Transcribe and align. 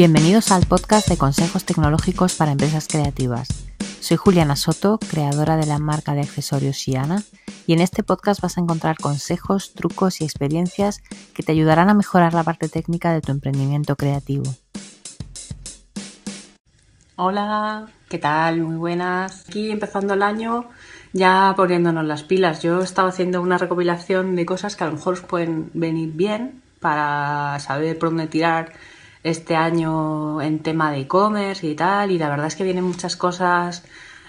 Bienvenidos 0.00 0.50
al 0.50 0.64
podcast 0.64 1.08
de 1.10 1.18
consejos 1.18 1.66
tecnológicos 1.66 2.34
para 2.34 2.52
empresas 2.52 2.88
creativas. 2.88 3.48
Soy 4.00 4.16
Juliana 4.16 4.56
Soto, 4.56 4.98
creadora 4.98 5.58
de 5.58 5.66
la 5.66 5.78
marca 5.78 6.14
de 6.14 6.22
accesorios 6.22 6.76
Shiana, 6.76 7.22
y 7.66 7.74
en 7.74 7.82
este 7.82 8.02
podcast 8.02 8.40
vas 8.40 8.56
a 8.56 8.62
encontrar 8.62 8.96
consejos, 8.96 9.74
trucos 9.74 10.22
y 10.22 10.24
experiencias 10.24 11.02
que 11.34 11.42
te 11.42 11.52
ayudarán 11.52 11.90
a 11.90 11.94
mejorar 11.94 12.32
la 12.32 12.44
parte 12.44 12.70
técnica 12.70 13.12
de 13.12 13.20
tu 13.20 13.30
emprendimiento 13.30 13.94
creativo. 13.94 14.44
Hola, 17.16 17.86
¿qué 18.08 18.16
tal? 18.16 18.62
Muy 18.62 18.76
buenas. 18.76 19.44
Aquí 19.50 19.70
empezando 19.70 20.14
el 20.14 20.22
año, 20.22 20.70
ya 21.12 21.52
poniéndonos 21.54 22.06
las 22.06 22.22
pilas. 22.22 22.62
Yo 22.62 22.80
estaba 22.80 23.10
haciendo 23.10 23.42
una 23.42 23.58
recopilación 23.58 24.34
de 24.34 24.46
cosas 24.46 24.76
que 24.76 24.84
a 24.84 24.86
lo 24.86 24.94
mejor 24.94 25.12
os 25.12 25.20
pueden 25.20 25.70
venir 25.74 26.12
bien 26.14 26.62
para 26.80 27.58
saber 27.60 27.98
por 27.98 28.08
dónde 28.08 28.28
tirar 28.28 28.72
este 29.22 29.56
año 29.56 30.40
en 30.40 30.60
tema 30.60 30.90
de 30.90 31.00
e-commerce 31.00 31.66
y 31.66 31.74
tal, 31.74 32.10
y 32.10 32.18
la 32.18 32.28
verdad 32.28 32.46
es 32.46 32.56
que 32.56 32.64
vienen 32.64 32.84
muchas 32.84 33.16
cosas 33.16 33.84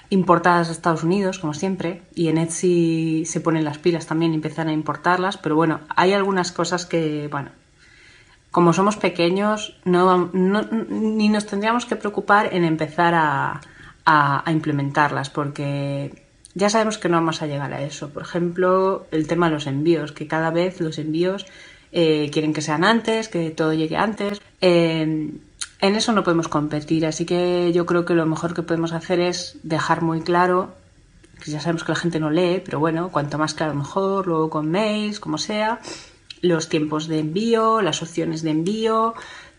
importadas 0.10 0.68
a 0.70 0.72
Estados 0.74 1.04
Unidos, 1.04 1.40
como 1.40 1.54
siempre, 1.54 2.02
y 2.14 2.28
en 2.28 2.38
Etsy 2.38 3.24
se 3.26 3.40
ponen 3.40 3.64
las 3.64 3.78
pilas 3.78 4.08
también 4.08 4.34
y 4.34 4.36
empiezan 4.36 4.68
a 4.68 4.74
importarlas, 4.74 5.38
pero 5.38 5.56
bueno, 5.56 5.80
hay 5.96 6.12
algunas 6.12 6.52
cosas 6.52 6.86
que, 6.86 7.30
bueno, 7.32 7.52
como 8.52 8.74
somos 8.74 8.98
pequeños, 8.98 9.80
no, 9.86 10.30
ni 10.34 11.30
nos 11.30 11.46
tendríamos 11.46 11.86
que 11.86 11.96
preocupar 11.96 12.54
en 12.54 12.66
empezar 12.66 13.14
a, 13.16 13.62
a 14.06 14.52
implementarlas, 14.52 15.30
porque 15.30 16.26
ya 16.54 16.70
sabemos 16.70 16.98
que 16.98 17.08
no 17.08 17.18
vamos 17.18 17.42
a 17.42 17.48
llegar 17.48 17.74
a 17.74 17.82
eso. 17.82 18.10
Por 18.10 18.24
ejemplo, 18.24 19.08
el 19.12 19.28
tema 19.28 19.48
de 19.48 19.54
los 19.54 19.68
envíos, 19.68 20.12
que 20.12 20.28
cada 20.28 20.50
vez 20.52 20.82
los 20.82 20.98
envíos 20.98 21.46
eh, 21.92 22.30
quieren 22.32 22.54
que 22.54 22.62
sean 22.62 22.84
antes, 22.84 23.30
que 23.30 23.52
todo 23.52 23.74
llegue 23.74 23.98
antes. 23.98 24.42
Eh, 24.62 25.32
en 25.82 25.96
eso 25.96 26.12
no 26.12 26.24
podemos 26.24 26.48
competir, 26.48 27.06
así 27.08 27.26
que 27.26 27.72
yo 27.74 27.86
creo 27.88 28.06
que 28.06 28.14
lo 28.14 28.26
mejor 28.28 28.54
que 28.54 28.62
podemos 28.62 28.94
hacer 28.94 29.20
es 29.20 29.58
dejar 29.64 30.04
muy 30.04 30.22
claro, 30.22 30.76
que 31.44 31.50
ya 31.50 31.60
sabemos 31.60 31.84
que 31.84 31.92
la 31.92 31.98
gente 31.98 32.20
no 32.20 32.30
lee, 32.30 32.62
pero 32.64 32.80
bueno, 32.80 33.10
cuanto 33.10 33.40
más 33.40 33.56
claro 33.56 33.74
mejor, 33.74 34.28
luego 34.28 34.50
con 34.52 34.70
mails, 34.70 35.20
como 35.20 35.40
sea, 35.40 35.80
los 36.42 36.70
tiempos 36.70 37.08
de 37.08 37.20
envío, 37.20 37.82
las 37.82 38.04
opciones 38.04 38.44
de 38.44 38.52
envío, 38.52 39.16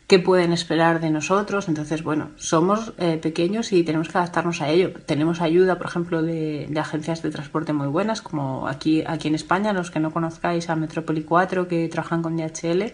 qué 0.07 0.19
pueden 0.19 0.53
esperar 0.53 1.01
de 1.01 1.11
nosotros. 1.11 1.69
Entonces, 1.69 2.03
bueno, 2.03 2.31
somos 2.37 2.93
eh, 2.99 3.17
pequeños 3.17 3.73
y 3.73 3.83
tenemos 3.83 4.09
que 4.09 4.19
adaptarnos 4.19 4.61
a 4.61 4.69
ello. 4.69 4.93
Tenemos 5.07 5.41
ayuda, 5.41 5.79
por 5.79 5.87
ejemplo, 5.87 6.23
de, 6.23 6.69
agencias 6.77 7.23
de 7.23 7.31
transporte 7.31 7.73
muy 7.73 7.89
buenas, 7.89 8.23
como 8.23 8.69
aquí, 8.69 9.03
aquí 9.07 9.29
en 9.29 9.35
España, 9.35 9.73
los 9.73 9.91
que 9.91 10.01
no 10.01 10.13
conozcáis 10.13 10.69
a 10.71 10.77
Metrópoli 10.77 11.23
4, 11.23 11.67
que 11.67 11.89
trabajan 11.89 12.23
con 12.23 12.37
DHL. 12.37 12.93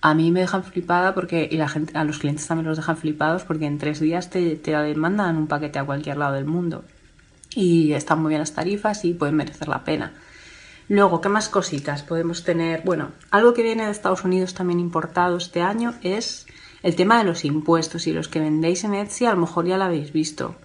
A 0.00 0.14
mí 0.14 0.30
me 0.30 0.40
dejan 0.40 0.64
flipada 0.64 1.14
porque, 1.14 1.48
y 1.50 1.56
la 1.56 1.68
gente, 1.68 1.96
a 1.98 2.04
los 2.04 2.18
clientes 2.18 2.46
también 2.46 2.66
los 2.66 2.76
dejan 2.76 2.96
flipados 2.96 3.44
porque 3.44 3.66
en 3.66 3.78
tres 3.78 4.00
días 4.00 4.30
te, 4.30 4.56
te 4.56 4.94
mandan 4.94 5.36
un 5.36 5.48
paquete 5.48 5.78
a 5.78 5.84
cualquier 5.84 6.16
lado 6.18 6.34
del 6.34 6.44
mundo. 6.44 6.84
Y 7.54 7.92
están 7.92 8.22
muy 8.22 8.30
bien 8.30 8.40
las 8.40 8.52
tarifas 8.52 9.04
y 9.04 9.14
pueden 9.14 9.36
merecer 9.36 9.68
la 9.68 9.84
pena. 9.84 10.12
Luego, 10.88 11.20
¿qué 11.20 11.28
más 11.28 11.48
cositas 11.48 12.02
podemos 12.02 12.44
tener? 12.44 12.82
Bueno, 12.84 13.10
algo 13.30 13.52
que 13.52 13.62
viene 13.62 13.84
de 13.84 13.90
Estados 13.90 14.24
Unidos 14.24 14.54
también 14.54 14.80
importado 14.80 15.36
este 15.36 15.60
año 15.60 15.94
es 16.02 16.46
el 16.82 16.96
tema 16.96 17.18
de 17.18 17.24
los 17.24 17.44
impuestos. 17.44 18.06
Y 18.06 18.12
los 18.12 18.28
que 18.28 18.40
vendéis 18.40 18.84
en 18.84 18.94
Etsy 18.94 19.26
a 19.26 19.32
lo 19.32 19.40
mejor 19.40 19.66
ya 19.66 19.76
lo 19.76 19.84
habéis 19.84 20.12
visto. 20.12 20.56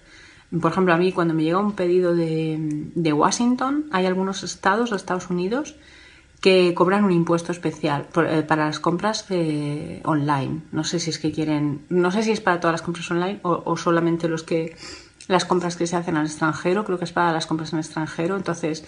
Por 0.61 0.71
ejemplo, 0.71 0.93
a 0.93 0.97
mí 0.97 1.11
cuando 1.11 1.33
me 1.33 1.43
llega 1.43 1.57
un 1.57 1.73
pedido 1.73 2.15
de, 2.15 3.13
Washington, 3.13 3.85
hay 3.91 4.05
algunos 4.05 4.43
estados 4.43 4.91
de 4.91 4.97
Estados 4.97 5.29
Unidos 5.29 5.75
que 6.43 6.73
cobran 6.75 7.05
un 7.05 7.11
impuesto 7.11 7.51
especial 7.51 8.05
eh, 8.27 8.43
para 8.45 8.65
las 8.65 8.79
compras 8.79 9.25
online. 10.03 10.61
No 10.71 10.83
sé 10.83 10.99
si 10.99 11.09
es 11.09 11.17
que 11.17 11.31
quieren, 11.31 11.85
no 11.89 12.11
sé 12.11 12.21
si 12.21 12.31
es 12.31 12.41
para 12.41 12.59
todas 12.59 12.73
las 12.73 12.81
compras 12.83 13.09
online 13.09 13.39
o, 13.41 13.63
o, 13.65 13.77
solamente 13.77 14.27
los 14.27 14.43
que 14.43 14.75
las 15.29 15.45
compras 15.45 15.77
que 15.77 15.87
se 15.87 15.95
hacen 15.95 16.17
al 16.17 16.25
extranjero. 16.25 16.83
Creo 16.83 16.99
que 16.99 17.05
es 17.05 17.13
para 17.13 17.31
las 17.31 17.47
compras 17.47 17.71
en 17.71 17.79
extranjero. 17.79 18.35
Entonces 18.35 18.83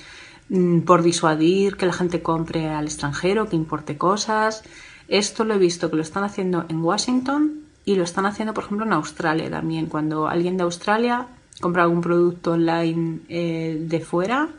Mm, 0.50 0.82
por 0.82 1.02
disuadir 1.02 1.76
que 1.76 1.88
la 1.88 1.94
gente 1.94 2.22
compre 2.22 2.70
al 2.70 2.86
extranjero, 2.86 3.50
que 3.50 3.56
importe 3.56 3.98
cosas. 3.98 4.64
Esto 5.08 5.44
lo 5.44 5.56
he 5.56 5.58
visto 5.58 5.90
que 5.90 5.96
lo 5.96 6.02
están 6.02 6.24
haciendo 6.24 6.66
en 6.70 6.84
Washington 6.84 7.62
y 7.84 7.96
lo 7.96 8.04
están 8.04 8.26
haciendo, 8.26 8.54
por 8.54 8.64
ejemplo, 8.64 8.86
en 8.86 8.94
Australia 8.94 9.50
también. 9.50 9.88
Cuando 9.88 10.28
alguien 10.28 10.58
de 10.58 10.64
Australia 10.64 11.28
compra 11.62 11.84
algún 11.84 12.02
producto 12.02 12.54
online 12.54 13.22
eh, 13.30 13.78
de 13.82 14.00
fuera, 14.02 14.50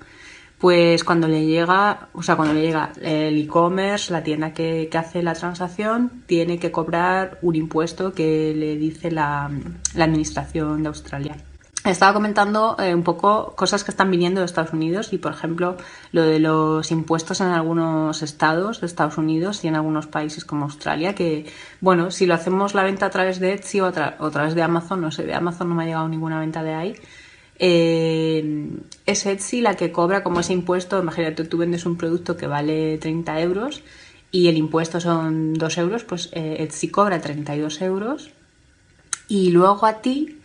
pues 0.58 1.04
cuando 1.04 1.28
le 1.28 1.44
llega, 1.44 2.08
o 2.12 2.22
sea, 2.22 2.36
cuando 2.36 2.54
le 2.54 2.62
llega 2.62 2.92
el 3.02 3.38
e-commerce, 3.38 4.12
la 4.12 4.22
tienda 4.22 4.52
que, 4.52 4.88
que, 4.90 4.98
hace 4.98 5.22
la 5.22 5.34
transacción, 5.34 6.22
tiene 6.26 6.58
que 6.58 6.70
cobrar 6.70 7.38
un 7.42 7.56
impuesto 7.56 8.12
que 8.12 8.54
le 8.56 8.76
dice 8.76 9.10
la, 9.10 9.50
la 9.94 10.04
administración 10.04 10.82
de 10.82 10.88
Australia. 10.88 11.36
Estaba 11.86 12.12
comentando 12.12 12.74
eh, 12.80 12.92
un 12.96 13.04
poco 13.04 13.54
cosas 13.54 13.84
que 13.84 13.92
están 13.92 14.10
viniendo 14.10 14.40
de 14.40 14.46
Estados 14.46 14.72
Unidos 14.72 15.12
y, 15.12 15.18
por 15.18 15.32
ejemplo, 15.32 15.76
lo 16.10 16.22
de 16.22 16.40
los 16.40 16.90
impuestos 16.90 17.40
en 17.40 17.46
algunos 17.46 18.22
estados 18.22 18.80
de 18.80 18.88
Estados 18.88 19.18
Unidos 19.18 19.64
y 19.64 19.68
en 19.68 19.76
algunos 19.76 20.08
países 20.08 20.44
como 20.44 20.64
Australia, 20.64 21.14
que, 21.14 21.46
bueno, 21.80 22.10
si 22.10 22.26
lo 22.26 22.34
hacemos 22.34 22.74
la 22.74 22.82
venta 22.82 23.06
a 23.06 23.10
través 23.10 23.38
de 23.38 23.52
Etsy 23.52 23.80
o, 23.80 23.86
a, 23.86 23.92
través 23.92 24.56
de 24.56 24.62
Amazon, 24.62 25.00
no 25.00 25.12
sé, 25.12 25.26
de 25.26 25.34
Amazon 25.34 25.68
no 25.68 25.76
me 25.76 25.84
ha 25.84 25.86
llegado 25.86 26.08
ninguna 26.08 26.40
venta 26.40 26.64
de 26.64 26.74
ahí, 26.74 26.96
eh, 27.58 28.68
es 29.06 29.26
Etsy 29.26 29.60
la 29.60 29.76
que 29.76 29.92
cobra 29.92 30.22
como 30.22 30.40
ese 30.40 30.52
impuesto, 30.52 31.00
imagínate, 31.00 31.44
tú 31.44 31.58
vendes 31.58 31.86
un 31.86 31.96
producto 31.96 32.36
que 32.36 32.46
vale 32.46 32.98
30 32.98 33.40
euros 33.40 33.82
y 34.30 34.48
el 34.48 34.56
impuesto 34.56 35.00
son 35.00 35.54
2 35.54 35.78
euros, 35.78 36.04
pues 36.04 36.30
eh, 36.32 36.56
Etsy 36.60 36.88
cobra 36.88 37.20
32 37.20 37.82
euros 37.82 38.30
y 39.28 39.50
luego 39.50 39.86
a 39.86 40.00
ti 40.00 40.36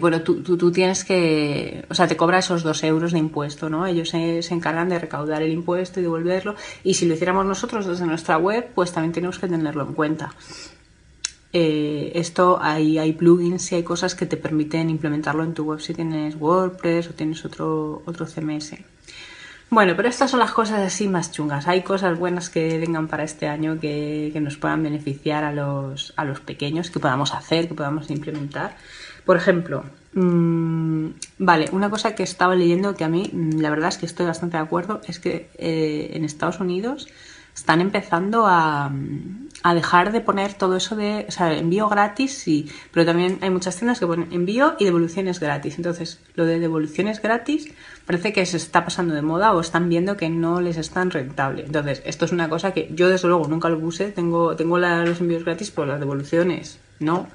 bueno, 0.00 0.22
tú, 0.22 0.42
tú, 0.42 0.70
tienes 0.70 1.04
que, 1.04 1.84
o 1.90 1.94
sea, 1.94 2.06
te 2.06 2.16
cobra 2.16 2.38
esos 2.38 2.62
dos 2.62 2.84
euros 2.84 3.12
de 3.12 3.18
impuesto, 3.18 3.68
¿no? 3.68 3.86
Ellos 3.86 4.10
se, 4.10 4.38
encargan 4.50 4.88
de 4.88 5.00
recaudar 5.00 5.42
el 5.42 5.50
impuesto 5.50 5.98
y 5.98 6.04
devolverlo. 6.04 6.54
Y 6.84 6.94
si 6.94 7.06
lo 7.06 7.14
hiciéramos 7.14 7.44
nosotros 7.44 7.86
desde 7.86 8.06
nuestra 8.06 8.38
web, 8.38 8.70
pues 8.74 8.92
también 8.92 9.12
tenemos 9.12 9.40
que 9.40 9.48
tenerlo 9.48 9.82
en 9.82 9.94
cuenta. 9.94 10.32
Eh, 11.52 12.12
esto 12.14 12.58
hay, 12.60 12.98
hay 12.98 13.12
plugins 13.12 13.72
y 13.72 13.74
hay 13.74 13.82
cosas 13.82 14.14
que 14.14 14.26
te 14.26 14.36
permiten 14.36 14.88
implementarlo 14.88 15.44
en 15.44 15.52
tu 15.52 15.64
web 15.64 15.80
si 15.80 15.92
tienes 15.92 16.36
WordPress 16.36 17.10
o 17.10 17.14
tienes 17.14 17.44
otro, 17.44 18.02
otro 18.06 18.26
CMS. 18.26 18.76
Bueno, 19.68 19.94
pero 19.96 20.08
estas 20.08 20.30
son 20.30 20.40
las 20.40 20.52
cosas 20.52 20.80
así 20.80 21.08
más 21.08 21.32
chungas. 21.32 21.66
Hay 21.66 21.82
cosas 21.82 22.18
buenas 22.18 22.50
que 22.50 22.78
vengan 22.78 23.08
para 23.08 23.24
este 23.24 23.48
año 23.48 23.80
que, 23.80 24.28
que 24.32 24.40
nos 24.40 24.58
puedan 24.58 24.82
beneficiar 24.82 25.44
a 25.44 25.52
los, 25.52 26.12
a 26.16 26.24
los 26.24 26.40
pequeños, 26.40 26.90
que 26.90 27.00
podamos 27.00 27.32
hacer, 27.32 27.68
que 27.68 27.74
podamos 27.74 28.10
implementar. 28.10 28.76
Por 29.24 29.36
ejemplo, 29.38 29.84
mmm, 30.12 31.06
vale, 31.38 31.68
una 31.72 31.88
cosa 31.88 32.14
que 32.14 32.22
estaba 32.22 32.54
leyendo 32.54 32.94
que 32.94 33.04
a 33.04 33.08
mí, 33.08 33.30
mm, 33.32 33.60
la 33.60 33.70
verdad 33.70 33.88
es 33.88 33.98
que 33.98 34.06
estoy 34.06 34.26
bastante 34.26 34.58
de 34.58 34.62
acuerdo, 34.62 35.00
es 35.06 35.18
que 35.18 35.48
eh, 35.56 36.10
en 36.12 36.24
Estados 36.26 36.60
Unidos 36.60 37.08
están 37.54 37.80
empezando 37.80 38.46
a, 38.46 38.90
a, 39.62 39.74
dejar 39.74 40.12
de 40.12 40.20
poner 40.20 40.54
todo 40.54 40.76
eso 40.76 40.96
de, 40.96 41.26
o 41.28 41.30
sea, 41.30 41.52
envío 41.52 41.88
gratis, 41.88 42.38
sí, 42.38 42.70
pero 42.92 43.04
también 43.04 43.38
hay 43.42 43.50
muchas 43.50 43.76
tiendas 43.76 44.00
que 44.00 44.06
ponen 44.06 44.32
envío 44.32 44.74
y 44.78 44.84
devoluciones 44.84 45.38
gratis. 45.38 45.76
Entonces, 45.76 46.20
lo 46.34 46.46
de 46.46 46.58
devoluciones 46.58 47.20
gratis 47.20 47.72
parece 48.06 48.32
que 48.32 48.44
se 48.46 48.56
está 48.56 48.84
pasando 48.84 49.14
de 49.14 49.22
moda 49.22 49.52
o 49.52 49.60
están 49.60 49.88
viendo 49.88 50.16
que 50.16 50.30
no 50.30 50.60
les 50.60 50.76
es 50.76 50.90
tan 50.90 51.10
rentable. 51.10 51.64
Entonces, 51.64 52.02
esto 52.04 52.24
es 52.24 52.32
una 52.32 52.48
cosa 52.48 52.72
que 52.72 52.90
yo 52.94 53.08
desde 53.08 53.28
luego 53.28 53.46
nunca 53.48 53.68
lo 53.68 53.78
puse, 53.78 54.10
tengo, 54.12 54.56
tengo 54.56 54.78
los 54.78 55.20
envíos 55.20 55.44
gratis, 55.44 55.70
pero 55.70 55.86
las 55.86 56.00
devoluciones 56.00 56.78
no 56.98 57.28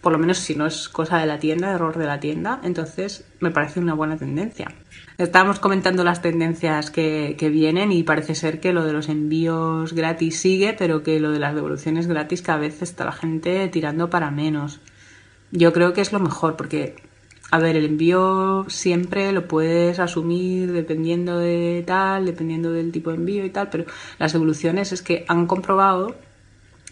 por 0.00 0.12
lo 0.12 0.18
menos 0.18 0.38
si 0.38 0.54
no 0.54 0.66
es 0.66 0.88
cosa 0.88 1.18
de 1.18 1.26
la 1.26 1.38
tienda, 1.38 1.72
error 1.72 1.96
de 1.96 2.06
la 2.06 2.20
tienda, 2.20 2.60
entonces 2.62 3.24
me 3.40 3.50
parece 3.50 3.80
una 3.80 3.94
buena 3.94 4.16
tendencia. 4.16 4.68
Estábamos 5.18 5.58
comentando 5.58 6.04
las 6.04 6.22
tendencias 6.22 6.90
que, 6.90 7.34
vienen 7.52 7.90
y 7.90 8.04
parece 8.04 8.34
ser 8.34 8.60
que 8.60 8.72
lo 8.72 8.84
de 8.84 8.92
los 8.92 9.08
envíos 9.08 9.92
gratis 9.92 10.38
sigue, 10.40 10.74
pero 10.78 11.02
que 11.02 11.18
lo 11.18 11.32
de 11.32 11.40
las 11.40 11.54
devoluciones 11.54 12.06
gratis 12.06 12.42
cada 12.42 12.60
vez 12.60 12.82
está 12.82 13.04
la 13.04 13.12
gente 13.12 13.66
tirando 13.68 14.10
para 14.10 14.30
menos. 14.30 14.80
Yo 15.50 15.72
creo 15.72 15.92
que 15.92 16.02
es 16.02 16.12
lo 16.12 16.20
mejor 16.20 16.56
porque, 16.56 16.94
a 17.50 17.58
ver, 17.58 17.74
el 17.76 17.86
envío 17.86 18.66
siempre 18.68 19.32
lo 19.32 19.48
puedes 19.48 19.98
asumir 19.98 20.72
dependiendo 20.72 21.38
de 21.38 21.82
tal, 21.84 22.26
dependiendo 22.26 22.70
del 22.70 22.92
tipo 22.92 23.10
de 23.10 23.16
envío 23.16 23.44
y 23.44 23.50
tal, 23.50 23.70
pero 23.70 23.86
las 24.18 24.32
devoluciones 24.32 24.92
es 24.92 25.02
que 25.02 25.24
han 25.26 25.46
comprobado 25.46 26.14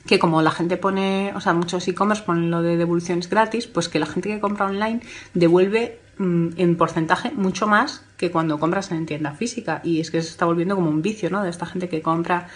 que 0.07 0.19
como 0.19 0.41
la 0.43 0.51
gente 0.51 0.77
pone, 0.77 1.33
o 1.35 1.41
sea, 1.41 1.53
muchos 1.53 1.87
e-commerce 1.89 2.23
ponen 2.23 2.51
lo 2.51 2.63
de 2.63 2.77
devoluciones 2.77 3.29
gratis, 3.29 3.67
pues 3.67 3.89
que 3.89 3.99
la 3.99 4.07
gente 4.07 4.29
que 4.29 4.41
compra 4.41 4.67
online 4.67 5.01
devuelve 5.35 5.99
mm, 6.19 6.49
en 6.57 6.77
porcentaje 6.77 7.33
mucho 7.33 7.67
más 7.67 8.05
que 8.17 8.31
cuando 8.31 8.59
compras 8.59 8.91
en 8.93 9.05
tienda 9.05 9.33
física. 9.33 9.81
Y 9.85 10.01
es 10.01 10.11
que 10.11 10.23
se 10.23 10.31
está 10.31 10.47
volviendo 10.47 10.77
como 10.77 10.91
un 10.91 11.03
vicio, 11.03 11.29
¿no? 11.31 11.43
De 11.43 11.51
esta 11.51 11.67
gente 11.67 11.89
que 11.89 12.03
compra 12.03 12.49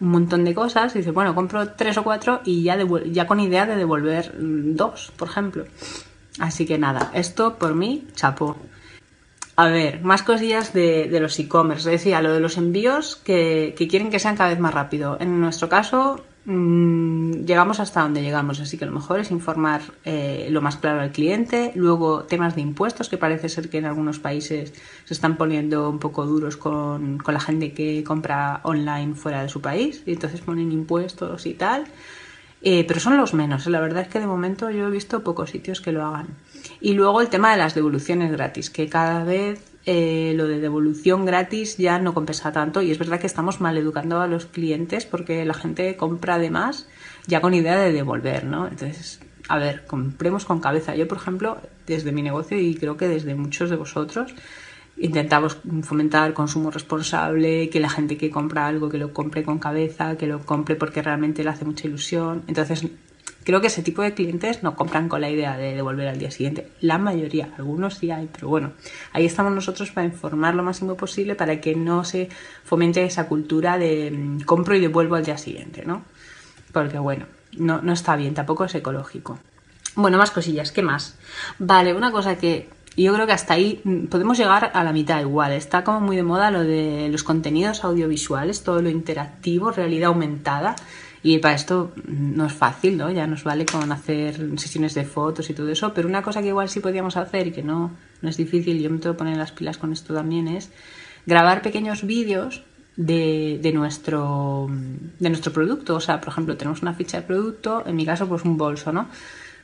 un 0.00 0.10
montón 0.10 0.44
de 0.44 0.54
cosas 0.54 0.94
y 0.94 0.98
dice, 0.98 1.10
bueno, 1.10 1.34
compro 1.34 1.72
tres 1.72 1.96
o 1.98 2.04
cuatro 2.04 2.40
y 2.44 2.62
ya, 2.62 2.78
ya 3.06 3.26
con 3.26 3.40
idea 3.40 3.66
de 3.66 3.76
devolver 3.76 4.34
mm, 4.38 4.76
dos, 4.76 5.12
por 5.16 5.28
ejemplo. 5.28 5.64
Así 6.38 6.66
que 6.66 6.78
nada, 6.78 7.10
esto 7.14 7.58
por 7.58 7.74
mí, 7.74 8.06
chapo. 8.14 8.56
A 9.56 9.66
ver, 9.66 10.02
más 10.02 10.22
cosillas 10.22 10.72
de, 10.72 11.08
los 11.20 11.36
e-commerce. 11.40 11.90
Decía, 11.90 12.22
lo 12.22 12.32
de 12.32 12.38
los 12.38 12.56
envíos 12.58 13.16
que, 13.16 13.74
que 13.76 13.88
quieren 13.88 14.08
que 14.08 14.20
sean 14.20 14.36
cada 14.36 14.50
vez 14.50 14.60
más 14.60 14.72
rápido. 14.72 15.16
En 15.18 15.40
nuestro 15.40 15.68
caso, 15.68 16.24
llegamos 16.48 17.78
hasta 17.78 18.00
donde 18.00 18.22
llegamos, 18.22 18.58
así 18.60 18.78
que 18.78 18.86
lo 18.86 18.92
mejor 18.92 19.20
es 19.20 19.30
informar 19.30 19.82
eh, 20.04 20.48
lo 20.50 20.62
más 20.62 20.76
claro 20.76 21.00
al 21.00 21.12
cliente. 21.12 21.72
Luego, 21.74 22.24
temas 22.24 22.54
de 22.54 22.62
impuestos, 22.62 23.08
que 23.08 23.18
parece 23.18 23.48
ser 23.48 23.68
que 23.68 23.78
en 23.78 23.84
algunos 23.84 24.18
países 24.18 24.72
se 25.04 25.14
están 25.14 25.36
poniendo 25.36 25.90
un 25.90 25.98
poco 25.98 26.24
duros 26.24 26.56
con, 26.56 27.18
con 27.18 27.34
la 27.34 27.40
gente 27.40 27.72
que 27.72 28.02
compra 28.02 28.60
online 28.64 29.14
fuera 29.14 29.42
de 29.42 29.48
su 29.48 29.60
país, 29.60 30.02
y 30.06 30.12
entonces 30.12 30.40
ponen 30.40 30.72
impuestos 30.72 31.44
y 31.46 31.54
tal. 31.54 31.84
Eh, 32.62 32.84
pero 32.88 32.98
son 32.98 33.16
los 33.16 33.34
menos. 33.34 33.66
La 33.66 33.80
verdad 33.80 34.02
es 34.02 34.08
que 34.08 34.18
de 34.18 34.26
momento 34.26 34.70
yo 34.70 34.88
he 34.88 34.90
visto 34.90 35.22
pocos 35.22 35.50
sitios 35.50 35.80
que 35.80 35.92
lo 35.92 36.04
hagan. 36.04 36.28
Y 36.80 36.94
luego 36.94 37.20
el 37.20 37.28
tema 37.28 37.52
de 37.52 37.58
las 37.58 37.74
devoluciones 37.74 38.32
gratis, 38.32 38.70
que 38.70 38.88
cada 38.88 39.22
vez 39.22 39.77
eh, 39.86 40.32
lo 40.36 40.46
de 40.46 40.60
devolución 40.60 41.24
gratis 41.24 41.76
ya 41.78 41.98
no 41.98 42.14
compensa 42.14 42.52
tanto 42.52 42.82
y 42.82 42.90
es 42.90 42.98
verdad 42.98 43.20
que 43.20 43.26
estamos 43.26 43.60
mal 43.60 43.78
educando 43.78 44.20
a 44.20 44.26
los 44.26 44.46
clientes 44.46 45.06
porque 45.06 45.44
la 45.44 45.54
gente 45.54 45.96
compra 45.96 46.38
de 46.38 46.50
más 46.50 46.86
ya 47.26 47.40
con 47.40 47.54
idea 47.54 47.78
de 47.78 47.92
devolver, 47.92 48.44
¿no? 48.44 48.66
Entonces, 48.66 49.20
a 49.48 49.58
ver, 49.58 49.86
compremos 49.86 50.44
con 50.44 50.60
cabeza. 50.60 50.94
Yo, 50.94 51.08
por 51.08 51.18
ejemplo, 51.18 51.58
desde 51.86 52.12
mi 52.12 52.22
negocio 52.22 52.58
y 52.58 52.74
creo 52.74 52.96
que 52.96 53.08
desde 53.08 53.34
muchos 53.34 53.70
de 53.70 53.76
vosotros, 53.76 54.34
intentamos 54.98 55.58
fomentar 55.82 56.34
consumo 56.34 56.70
responsable, 56.70 57.70
que 57.70 57.80
la 57.80 57.88
gente 57.88 58.16
que 58.16 58.30
compra 58.30 58.66
algo 58.66 58.88
que 58.88 58.98
lo 58.98 59.12
compre 59.12 59.42
con 59.42 59.58
cabeza, 59.58 60.16
que 60.16 60.26
lo 60.26 60.40
compre 60.40 60.76
porque 60.76 61.02
realmente 61.02 61.44
le 61.44 61.50
hace 61.50 61.64
mucha 61.64 61.86
ilusión. 61.86 62.42
Entonces, 62.46 62.86
creo 63.48 63.62
que 63.62 63.68
ese 63.68 63.82
tipo 63.82 64.02
de 64.02 64.12
clientes 64.12 64.62
no 64.62 64.76
compran 64.76 65.08
con 65.08 65.22
la 65.22 65.30
idea 65.30 65.56
de 65.56 65.74
devolver 65.74 66.06
al 66.06 66.18
día 66.18 66.30
siguiente. 66.30 66.68
La 66.82 66.98
mayoría, 66.98 67.48
algunos 67.56 67.94
sí 67.94 68.10
hay, 68.10 68.28
pero 68.30 68.48
bueno, 68.48 68.72
ahí 69.14 69.24
estamos 69.24 69.54
nosotros 69.54 69.90
para 69.90 70.06
informar 70.06 70.54
lo 70.54 70.62
máximo 70.62 70.96
posible 70.98 71.34
para 71.34 71.58
que 71.58 71.74
no 71.74 72.04
se 72.04 72.28
fomente 72.62 73.02
esa 73.04 73.26
cultura 73.26 73.78
de 73.78 74.10
mm, 74.10 74.40
compro 74.42 74.74
y 74.76 74.80
devuelvo 74.80 75.14
al 75.14 75.24
día 75.24 75.38
siguiente, 75.38 75.86
¿no? 75.86 76.02
Porque 76.72 76.98
bueno, 76.98 77.24
no, 77.56 77.80
no 77.80 77.94
está 77.94 78.16
bien, 78.16 78.34
tampoco 78.34 78.66
es 78.66 78.74
ecológico. 78.74 79.38
Bueno, 79.94 80.18
más 80.18 80.30
cosillas, 80.30 80.70
¿qué 80.70 80.82
más? 80.82 81.16
Vale, 81.58 81.94
una 81.94 82.12
cosa 82.12 82.36
que 82.36 82.68
yo 82.98 83.14
creo 83.14 83.26
que 83.26 83.32
hasta 83.32 83.54
ahí 83.54 83.80
mm, 83.82 84.08
podemos 84.08 84.36
llegar 84.36 84.72
a 84.74 84.84
la 84.84 84.92
mitad 84.92 85.20
igual. 85.20 85.52
Está 85.52 85.84
como 85.84 86.02
muy 86.02 86.16
de 86.16 86.22
moda 86.22 86.50
lo 86.50 86.64
de 86.64 87.08
los 87.10 87.24
contenidos 87.24 87.82
audiovisuales, 87.82 88.62
todo 88.62 88.82
lo 88.82 88.90
interactivo, 88.90 89.70
realidad 89.70 90.08
aumentada. 90.08 90.76
Y 91.22 91.38
para 91.38 91.54
esto 91.54 91.92
no 92.06 92.46
es 92.46 92.52
fácil, 92.52 92.96
¿no? 92.96 93.10
Ya 93.10 93.26
nos 93.26 93.44
vale 93.44 93.66
con 93.66 93.90
hacer 93.90 94.36
sesiones 94.58 94.94
de 94.94 95.04
fotos 95.04 95.50
y 95.50 95.54
todo 95.54 95.68
eso. 95.68 95.92
Pero 95.92 96.08
una 96.08 96.22
cosa 96.22 96.40
que 96.40 96.48
igual 96.48 96.68
sí 96.68 96.80
podríamos 96.80 97.16
hacer 97.16 97.48
y 97.48 97.52
que 97.52 97.62
no, 97.62 97.92
no 98.22 98.28
es 98.28 98.36
difícil, 98.36 98.80
yo 98.80 98.90
me 98.90 98.98
tengo 98.98 99.14
que 99.14 99.18
poner 99.18 99.36
las 99.36 99.52
pilas 99.52 99.78
con 99.78 99.92
esto 99.92 100.14
también, 100.14 100.48
es 100.48 100.70
grabar 101.26 101.62
pequeños 101.62 102.04
vídeos 102.04 102.62
de, 102.96 103.58
de, 103.62 103.72
nuestro, 103.72 104.68
de 105.18 105.28
nuestro 105.28 105.52
producto. 105.52 105.96
O 105.96 106.00
sea, 106.00 106.20
por 106.20 106.30
ejemplo, 106.30 106.56
tenemos 106.56 106.82
una 106.82 106.94
ficha 106.94 107.20
de 107.20 107.26
producto, 107.26 107.84
en 107.86 107.96
mi 107.96 108.06
caso, 108.06 108.28
pues 108.28 108.44
un 108.44 108.56
bolso, 108.56 108.92
¿no? 108.92 109.08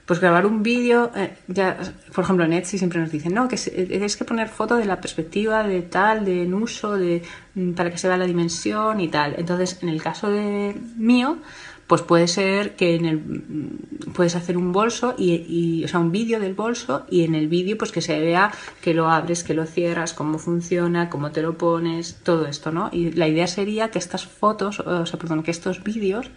Pues 0.06 0.21
grabar 0.21 0.45
un 0.45 0.62
vídeo, 0.62 1.11
eh, 1.17 1.35
ya, 1.49 1.79
por 2.15 2.25
ejemplo, 2.25 2.45
en 2.45 2.53
Etsy 2.53 2.77
siempre 2.77 3.01
nos 3.01 3.11
dicen, 3.11 3.33
no, 3.33 3.49
que 3.49 3.56
es 3.56 4.17
que 4.17 4.25
poner 4.25 4.49
foto 4.49 4.77
de 4.77 4.85
la 4.85 5.01
perspectiva 5.01 5.62
de 5.62 5.81
tal, 5.83 6.27
de 6.27 6.43
en 6.43 6.53
uso, 6.53 6.97
de, 6.97 7.23
mm, 7.55 7.73
para 7.73 7.91
que 7.91 7.97
se 7.97 8.09
vea 8.09 8.19
la 8.19 8.27
dimensión 8.27 9.01
y 9.01 9.09
tal. 9.09 9.35
Entonces, 9.39 9.79
en 9.83 9.89
el 9.89 10.03
caso 10.03 10.31
de 10.31 10.77
mío, 10.97 11.39
pues 11.87 12.03
puede 12.03 12.29
ser 12.29 12.77
que 12.77 12.97
en 12.97 13.06
el, 13.06 13.17
mm, 13.19 14.12
puedes 14.15 14.37
hacer 14.37 14.59
un 14.59 14.73
bolso 14.73 15.15
y, 15.17 15.33
y 15.49 15.85
o 15.85 15.89
sea, 15.89 16.01
un 16.01 16.12
vídeo 16.12 16.39
del 16.39 16.55
bolso 16.55 17.06
y 17.11 17.25
en 17.25 17.35
el 17.35 17.49
vídeo 17.49 17.79
pues 17.79 17.91
que 17.91 18.03
se 18.03 18.19
vea 18.21 18.53
que 18.83 18.93
lo 18.93 19.09
abres, 19.11 19.43
que 19.43 19.55
lo 19.55 19.65
cierras, 19.65 20.12
cómo 20.12 20.39
funciona, 20.39 21.09
cómo 21.09 21.31
te 21.33 21.41
lo 21.41 21.56
pones, 21.56 22.21
todo 22.23 22.47
esto, 22.47 22.73
¿no? 22.73 22.91
Y 22.93 23.12
la 23.12 23.29
idea 23.29 23.47
sería 23.47 23.91
que 23.91 23.99
estas 23.99 24.27
fotos, 24.27 24.81
o 24.81 25.06
sea, 25.06 25.19
perdón, 25.19 25.43
que 25.43 25.51
estos 25.51 25.83
vídeos 25.83 26.31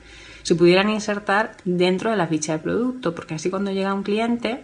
se 0.48 0.56
pudieran 0.56 0.90
insertar 0.90 1.58
dentro 1.66 2.10
de 2.10 2.16
la 2.16 2.26
ficha 2.26 2.54
de 2.54 2.60
producto, 2.60 3.14
porque 3.14 3.36
así 3.36 3.50
cuando 3.50 3.70
llega 3.70 3.94
un 3.94 4.04
cliente 4.04 4.64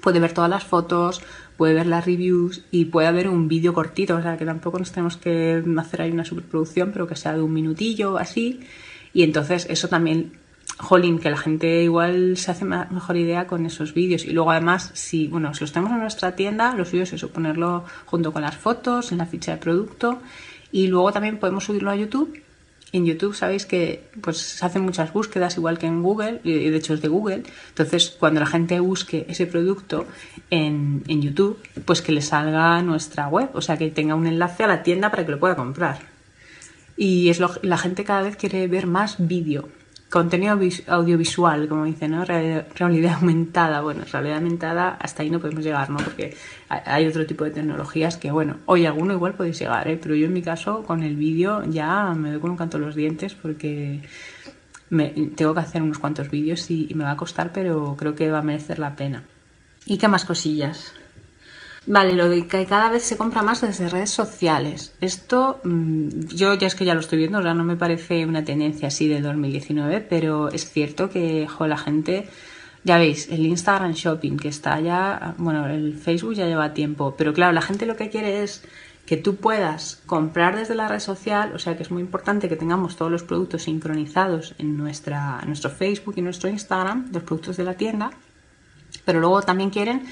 puede 0.00 0.20
ver 0.20 0.32
todas 0.32 0.48
las 0.48 0.64
fotos, 0.64 1.20
puede 1.58 1.74
ver 1.74 1.86
las 1.86 2.06
reviews 2.06 2.64
y 2.70 2.86
puede 2.86 3.08
haber 3.08 3.28
un 3.28 3.46
vídeo 3.46 3.74
cortito, 3.74 4.16
o 4.16 4.22
sea 4.22 4.38
que 4.38 4.46
tampoco 4.46 4.78
nos 4.78 4.90
tenemos 4.90 5.18
que 5.18 5.62
hacer 5.76 6.00
ahí 6.00 6.12
una 6.12 6.24
superproducción, 6.24 6.92
pero 6.92 7.06
que 7.06 7.14
sea 7.14 7.34
de 7.34 7.42
un 7.42 7.52
minutillo 7.52 8.16
así. 8.16 8.60
Y 9.12 9.22
entonces 9.22 9.66
eso 9.68 9.86
también, 9.86 10.32
jolín, 10.78 11.18
que 11.18 11.28
la 11.28 11.36
gente 11.36 11.82
igual 11.82 12.38
se 12.38 12.50
hace 12.50 12.64
mejor 12.64 13.18
idea 13.18 13.46
con 13.46 13.66
esos 13.66 13.92
vídeos. 13.92 14.24
Y 14.24 14.30
luego 14.30 14.50
además, 14.50 14.92
si, 14.94 15.26
bueno, 15.28 15.52
si 15.52 15.60
los 15.60 15.72
tenemos 15.72 15.92
en 15.92 16.00
nuestra 16.00 16.34
tienda, 16.36 16.74
lo 16.74 16.86
suyo 16.86 17.02
es 17.02 17.12
eso, 17.12 17.28
ponerlo 17.28 17.84
junto 18.06 18.32
con 18.32 18.40
las 18.40 18.56
fotos, 18.56 19.12
en 19.12 19.18
la 19.18 19.26
ficha 19.26 19.52
de 19.52 19.58
producto. 19.58 20.22
Y 20.72 20.86
luego 20.86 21.12
también 21.12 21.36
podemos 21.36 21.64
subirlo 21.64 21.90
a 21.90 21.96
YouTube 21.96 22.41
en 22.92 23.06
YouTube 23.06 23.34
sabéis 23.34 23.64
que 23.64 24.04
pues 24.20 24.38
se 24.38 24.64
hacen 24.64 24.82
muchas 24.82 25.12
búsquedas 25.12 25.56
igual 25.56 25.78
que 25.78 25.86
en 25.86 26.02
Google 26.02 26.40
y 26.44 26.68
de 26.68 26.76
hecho 26.76 26.94
es 26.94 27.00
de 27.00 27.08
Google. 27.08 27.42
Entonces 27.68 28.14
cuando 28.18 28.40
la 28.40 28.46
gente 28.46 28.78
busque 28.80 29.24
ese 29.28 29.46
producto 29.46 30.06
en, 30.50 31.02
en 31.08 31.22
YouTube 31.22 31.58
pues 31.84 32.02
que 32.02 32.12
le 32.12 32.20
salga 32.20 32.82
nuestra 32.82 33.28
web 33.28 33.48
o 33.54 33.62
sea 33.62 33.76
que 33.78 33.90
tenga 33.90 34.14
un 34.14 34.26
enlace 34.26 34.64
a 34.64 34.66
la 34.66 34.82
tienda 34.82 35.10
para 35.10 35.24
que 35.24 35.32
lo 35.32 35.40
pueda 35.40 35.56
comprar. 35.56 36.00
Y 36.96 37.30
es 37.30 37.40
lo, 37.40 37.50
la 37.62 37.78
gente 37.78 38.04
cada 38.04 38.22
vez 38.22 38.36
quiere 38.36 38.68
ver 38.68 38.86
más 38.86 39.16
vídeo 39.26 39.68
contenido 40.12 40.58
audiovisual, 40.88 41.68
como 41.68 41.86
dicen, 41.86 42.10
¿no? 42.10 42.24
Realidad 42.26 43.14
aumentada. 43.14 43.80
Bueno, 43.80 44.04
realidad 44.12 44.36
aumentada 44.36 44.90
hasta 45.00 45.22
ahí 45.22 45.30
no 45.30 45.40
podemos 45.40 45.64
llegar, 45.64 45.88
¿no? 45.88 45.96
Porque 45.96 46.36
hay 46.68 47.06
otro 47.06 47.24
tipo 47.24 47.44
de 47.44 47.50
tecnologías 47.50 48.18
que, 48.18 48.30
bueno, 48.30 48.58
hoy 48.66 48.84
alguno 48.84 49.14
igual 49.14 49.32
podéis 49.32 49.58
llegar, 49.58 49.88
¿eh? 49.88 49.98
Pero 50.00 50.14
yo 50.14 50.26
en 50.26 50.34
mi 50.34 50.42
caso, 50.42 50.82
con 50.82 51.02
el 51.02 51.16
vídeo, 51.16 51.64
ya 51.64 52.12
me 52.14 52.30
doy 52.30 52.40
con 52.40 52.50
un 52.50 52.58
canto 52.58 52.78
los 52.78 52.94
dientes 52.94 53.34
porque 53.34 54.02
me, 54.90 55.08
tengo 55.34 55.54
que 55.54 55.60
hacer 55.60 55.80
unos 55.80 55.98
cuantos 55.98 56.30
vídeos 56.30 56.70
y, 56.70 56.88
y 56.90 56.94
me 56.94 57.04
va 57.04 57.12
a 57.12 57.16
costar, 57.16 57.50
pero 57.50 57.96
creo 57.98 58.14
que 58.14 58.30
va 58.30 58.40
a 58.40 58.42
merecer 58.42 58.78
la 58.78 58.94
pena. 58.94 59.24
¿Y 59.86 59.96
qué 59.96 60.08
más 60.08 60.26
cosillas? 60.26 60.92
Vale, 61.84 62.12
lo 62.12 62.28
de 62.28 62.46
que 62.46 62.64
cada 62.64 62.90
vez 62.90 63.02
se 63.02 63.16
compra 63.16 63.42
más 63.42 63.60
desde 63.60 63.88
redes 63.88 64.10
sociales. 64.10 64.92
Esto, 65.00 65.60
mm, 65.64 66.26
yo 66.28 66.54
ya 66.54 66.68
es 66.68 66.76
que 66.76 66.84
ya 66.84 66.94
lo 66.94 67.00
estoy 67.00 67.18
viendo, 67.18 67.38
o 67.38 67.42
no 67.42 67.64
me 67.64 67.76
parece 67.76 68.24
una 68.24 68.44
tendencia 68.44 68.88
así 68.88 69.08
de 69.08 69.20
2019, 69.20 70.00
pero 70.00 70.48
es 70.48 70.70
cierto 70.70 71.10
que, 71.10 71.48
la 71.58 71.76
gente, 71.76 72.28
ya 72.84 72.98
veis, 72.98 73.28
el 73.30 73.44
Instagram 73.46 73.94
Shopping 73.94 74.36
que 74.36 74.48
está 74.48 74.78
ya, 74.80 75.34
bueno, 75.38 75.66
el 75.66 75.94
Facebook 75.94 76.34
ya 76.34 76.46
lleva 76.46 76.72
tiempo, 76.72 77.14
pero 77.18 77.32
claro, 77.32 77.52
la 77.52 77.62
gente 77.62 77.84
lo 77.84 77.96
que 77.96 78.10
quiere 78.10 78.44
es 78.44 78.62
que 79.04 79.16
tú 79.16 79.36
puedas 79.36 80.00
comprar 80.06 80.54
desde 80.54 80.76
la 80.76 80.86
red 80.86 81.00
social, 81.00 81.52
o 81.52 81.58
sea 81.58 81.76
que 81.76 81.82
es 81.82 81.90
muy 81.90 82.02
importante 82.02 82.48
que 82.48 82.54
tengamos 82.54 82.94
todos 82.94 83.10
los 83.10 83.24
productos 83.24 83.64
sincronizados 83.64 84.54
en, 84.58 84.76
nuestra, 84.76 85.40
en 85.42 85.48
nuestro 85.48 85.70
Facebook 85.70 86.14
y 86.16 86.22
nuestro 86.22 86.48
Instagram, 86.48 87.10
los 87.12 87.24
productos 87.24 87.56
de 87.56 87.64
la 87.64 87.74
tienda, 87.74 88.12
pero 89.04 89.18
luego 89.18 89.42
también 89.42 89.70
quieren 89.70 90.04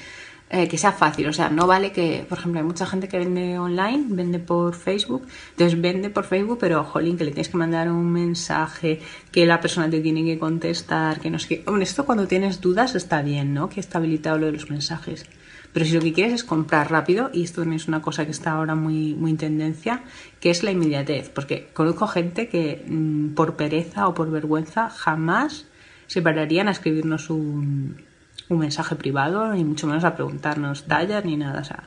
eh, 0.52 0.66
que 0.66 0.76
sea 0.78 0.90
fácil. 0.90 1.28
O 1.28 1.33
sea, 1.33 1.49
no 1.49 1.69
vale 1.69 1.92
que, 1.92 2.26
por 2.28 2.38
ejemplo, 2.38 2.61
hay 2.61 2.66
mucha 2.66 2.85
gente 2.85 3.07
que 3.07 3.19
vende 3.19 3.57
online, 3.57 4.07
vende 4.09 4.40
por 4.40 4.75
Facebook, 4.75 5.26
entonces 5.52 5.80
vende 5.80 6.11
por 6.11 6.25
Facebook, 6.25 6.59
pero 6.61 6.83
jolín, 6.83 7.16
que 7.16 7.23
le 7.25 7.30
tienes 7.30 7.49
que 7.49 7.57
mandar 7.57 7.88
un 7.88 8.11
mensaje, 8.11 9.00
que 9.30 9.47
la 9.47 9.61
persona 9.61 9.88
te 9.88 10.00
tiene 10.00 10.25
que 10.25 10.40
contestar, 10.40 11.21
que 11.21 11.30
no 11.30 11.38
sé 11.38 11.49
qué. 11.49 11.64
Esto 11.80 12.04
cuando 12.04 12.26
tienes 12.26 12.61
dudas 12.61 12.97
está 12.97 13.23
bien, 13.23 13.54
¿no? 13.54 13.69
Que 13.69 13.78
está 13.78 13.99
habilitado 13.99 14.38
lo 14.38 14.47
de 14.47 14.52
los 14.52 14.71
mensajes. 14.71 15.25
Pero 15.73 15.87
si 15.87 15.92
lo 15.92 16.00
que 16.00 16.12
quieres 16.12 16.33
es 16.33 16.42
comprar 16.42 16.90
rápido, 16.90 17.30
y 17.33 17.45
esto 17.45 17.61
también 17.61 17.80
es 17.80 17.87
una 17.87 18.02
cosa 18.02 18.25
que 18.25 18.33
está 18.33 18.50
ahora 18.50 18.75
muy, 18.75 19.14
muy 19.14 19.30
en 19.30 19.37
tendencia, 19.37 20.02
que 20.40 20.50
es 20.50 20.64
la 20.64 20.73
inmediatez. 20.73 21.30
Porque 21.30 21.69
conozco 21.73 22.09
gente 22.09 22.49
que 22.49 22.85
mm, 22.88 23.35
por 23.35 23.54
pereza 23.54 24.09
o 24.09 24.14
por 24.14 24.33
vergüenza 24.33 24.90
jamás 24.90 25.66
se 26.09 26.23
pararían 26.23 26.66
a 26.66 26.73
escribirnos 26.73 27.30
un, 27.30 28.10
un 28.50 28.59
mensaje 28.59 28.97
privado, 28.97 29.52
ni 29.52 29.64
mucho 29.64 29.87
menos 29.87 30.04
a 30.04 30.14
preguntarnos 30.14 30.85
tallas 30.85 31.25
ni 31.25 31.37
nada. 31.37 31.61
O 31.61 31.64
sea, 31.64 31.85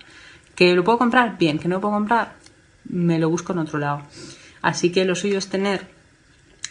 que 0.55 0.73
lo 0.75 0.83
puedo 0.83 0.97
comprar, 0.97 1.37
bien, 1.37 1.59
que 1.59 1.67
no 1.67 1.75
lo 1.75 1.81
puedo 1.81 1.93
comprar, 1.93 2.33
me 2.85 3.19
lo 3.19 3.29
busco 3.29 3.53
en 3.53 3.59
otro 3.59 3.77
lado. 3.79 4.01
Así 4.61 4.91
que 4.91 5.05
lo 5.05 5.13
suyo 5.15 5.37
es 5.37 5.49
tener 5.49 5.93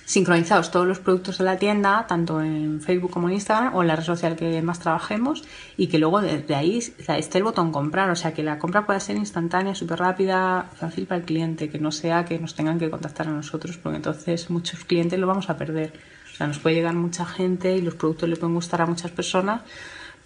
sincronizados 0.04 0.70
todos 0.70 0.86
los 0.86 0.98
productos 0.98 1.38
de 1.38 1.44
la 1.44 1.58
tienda, 1.58 2.06
tanto 2.06 2.42
en 2.42 2.80
Facebook 2.80 3.10
como 3.10 3.28
en 3.28 3.34
Instagram 3.34 3.74
o 3.74 3.82
en 3.82 3.88
la 3.88 3.96
red 3.96 4.04
social 4.04 4.36
que 4.36 4.60
más 4.60 4.80
trabajemos, 4.80 5.44
y 5.76 5.86
que 5.86 5.98
luego 5.98 6.20
desde 6.20 6.54
ahí 6.54 6.78
esté 6.78 7.38
el 7.38 7.44
botón 7.44 7.72
comprar, 7.72 8.10
o 8.10 8.16
sea 8.16 8.34
que 8.34 8.42
la 8.42 8.58
compra 8.58 8.84
pueda 8.84 9.00
ser 9.00 9.16
instantánea, 9.16 9.74
súper 9.74 10.00
rápida, 10.00 10.68
fácil 10.74 11.06
para 11.06 11.20
el 11.20 11.24
cliente, 11.24 11.70
que 11.70 11.78
no 11.78 11.92
sea 11.92 12.24
que 12.24 12.38
nos 12.38 12.54
tengan 12.54 12.78
que 12.78 12.90
contactar 12.90 13.28
a 13.28 13.30
nosotros, 13.30 13.78
porque 13.78 13.96
entonces 13.96 14.50
muchos 14.50 14.84
clientes 14.84 15.18
lo 15.18 15.26
vamos 15.26 15.48
a 15.48 15.56
perder. 15.56 15.92
O 16.32 16.36
sea, 16.36 16.46
nos 16.46 16.58
puede 16.58 16.76
llegar 16.76 16.94
mucha 16.94 17.26
gente 17.26 17.76
y 17.76 17.82
los 17.82 17.94
productos 17.94 18.28
le 18.28 18.36
pueden 18.36 18.54
gustar 18.54 18.80
a 18.82 18.86
muchas 18.86 19.10
personas, 19.10 19.62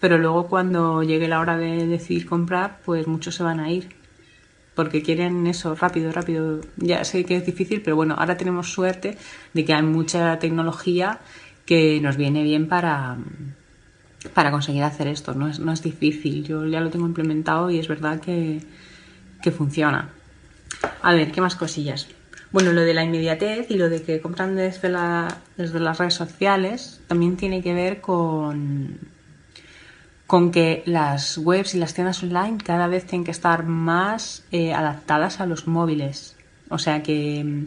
pero 0.01 0.19
luego 0.19 0.47
cuando 0.47 1.03
llegue 1.03 1.27
la 1.29 1.41
hora 1.41 1.57
de 1.57 1.87
decidir 1.87 2.27
comprar, 2.27 2.81
pues 2.85 3.07
muchos 3.07 3.35
se 3.35 3.43
van 3.43 3.61
a 3.61 3.71
ir. 3.71 3.89
Porque 4.75 5.03
quieren 5.03 5.47
eso 5.47 5.75
rápido, 5.75 6.13
rápido. 6.13 6.61
Ya 6.77 7.03
sé 7.05 7.25
que 7.25 7.37
es 7.37 7.47
difícil, 7.47 7.81
pero 7.81 7.97
bueno, 7.97 8.15
ahora 8.19 8.37
tenemos 8.37 8.71
suerte 8.71 9.17
de 9.55 9.65
que 9.65 9.73
hay 9.73 9.83
mucha 9.83 10.39
tecnología 10.39 11.19
que 11.65 11.99
nos 12.03 12.19
viene 12.19 12.43
bien 12.43 12.69
para, 12.69 13.17
para 14.35 14.51
conseguir 14.51 14.83
hacer 14.83 15.09
esto. 15.09 15.35
No 15.35 15.49
es, 15.49 15.59
no 15.61 15.73
es 15.73 15.83
difícil. 15.83 16.45
Yo 16.45 16.67
ya 16.67 16.81
lo 16.81 16.91
tengo 16.91 17.07
implementado 17.07 17.71
y 17.71 17.79
es 17.79 17.89
verdad 17.89 18.21
que, 18.21 18.61
que 19.43 19.51
funciona. 19.51 20.11
A 21.03 21.15
ver, 21.15 21.33
¿qué 21.33 21.41
más 21.41 21.57
cosillas? 21.57 22.09
Bueno, 22.53 22.73
lo 22.73 22.83
de 22.83 22.95
la 22.95 23.05
inmediatez 23.05 23.71
y 23.71 23.76
lo 23.76 23.88
de 23.88 24.03
que 24.03 24.21
compran 24.21 24.57
desde, 24.57 24.88
la, 24.88 25.38
desde 25.57 25.81
las 25.81 25.99
redes 25.99 26.15
sociales 26.15 27.00
también 27.09 27.37
tiene 27.37 27.62
que 27.62 27.75
ver 27.75 28.00
con, 28.00 28.99
con 30.26 30.53
que 30.53 30.83
las 30.87 31.38
webs 31.38 31.75
y 31.75 31.79
las 31.79 31.95
tiendas 31.95 32.23
online 32.23 32.59
cada 32.65 32.87
vez 32.87 33.05
tienen 33.05 33.25
que 33.25 33.31
estar 33.33 33.65
más 33.65 34.45
eh, 34.53 34.73
adaptadas 34.73 35.41
a 35.41 35.47
los 35.47 35.67
móviles. 35.67 36.37
O 36.69 36.79
sea 36.79 37.03
que, 37.03 37.65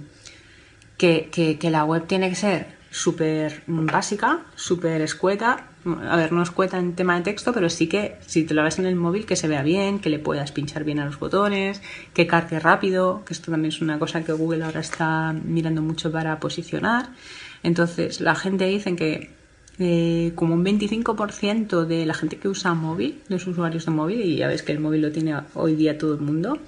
que, 0.98 1.30
que 1.30 1.70
la 1.70 1.84
web 1.86 2.08
tiene 2.08 2.30
que 2.30 2.36
ser 2.36 2.79
súper 2.92 3.64
básica, 3.68 4.42
súper 4.56 5.02
escueta. 5.02 5.68
A 5.86 6.16
ver, 6.18 6.32
no 6.32 6.44
escueta 6.44 6.78
en 6.78 6.96
tema 6.96 7.16
de 7.16 7.22
texto, 7.22 7.54
pero 7.54 7.70
sí 7.70 7.88
que 7.88 8.18
si 8.26 8.44
te 8.44 8.54
lo 8.54 8.64
ves 8.64 8.80
en 8.80 8.86
el 8.86 8.96
móvil 8.96 9.26
que 9.26 9.36
se 9.36 9.48
vea 9.48 9.64
bien, 9.64 10.00
que 10.00 10.10
le 10.10 10.20
puedas 10.20 10.52
pinchar 10.52 10.84
bien 10.84 11.00
a 11.00 11.06
los 11.06 11.20
botones, 11.20 11.82
que 12.14 12.28
cargue 12.28 12.60
rápido, 12.60 13.24
que 13.26 13.34
esto 13.34 13.52
también 13.52 13.74
es 13.74 13.82
una 13.82 13.98
cosa 14.00 14.24
que 14.24 14.34
Google 14.34 14.64
ahora 14.64 14.82
está 14.82 15.34
mirando 15.34 15.82
mucho 15.82 16.12
para 16.12 16.40
posicionar. 16.40 17.10
Entonces, 17.64 18.22
la 18.22 18.36
gente 18.36 18.66
dice 18.66 18.96
que 18.96 19.32
eh, 19.82 20.34
como 20.36 20.56
un 20.56 20.66
25% 20.66 21.86
de 21.86 22.06
la 22.06 22.14
gente 22.14 22.38
que 22.38 22.50
usa 22.50 22.74
móvil, 22.74 23.22
de 23.30 23.36
los 23.36 23.48
usuarios 23.48 23.86
de 23.86 23.92
móvil, 23.92 24.22
y 24.22 24.38
ya 24.38 24.48
ves 24.48 24.62
que 24.62 24.74
el 24.74 24.80
móvil 24.82 25.02
lo 25.02 25.12
tiene 25.12 25.36
hoy 25.54 25.76
día 25.76 25.98
todo 25.98 26.16
el 26.16 26.20
mundo, 26.20 26.60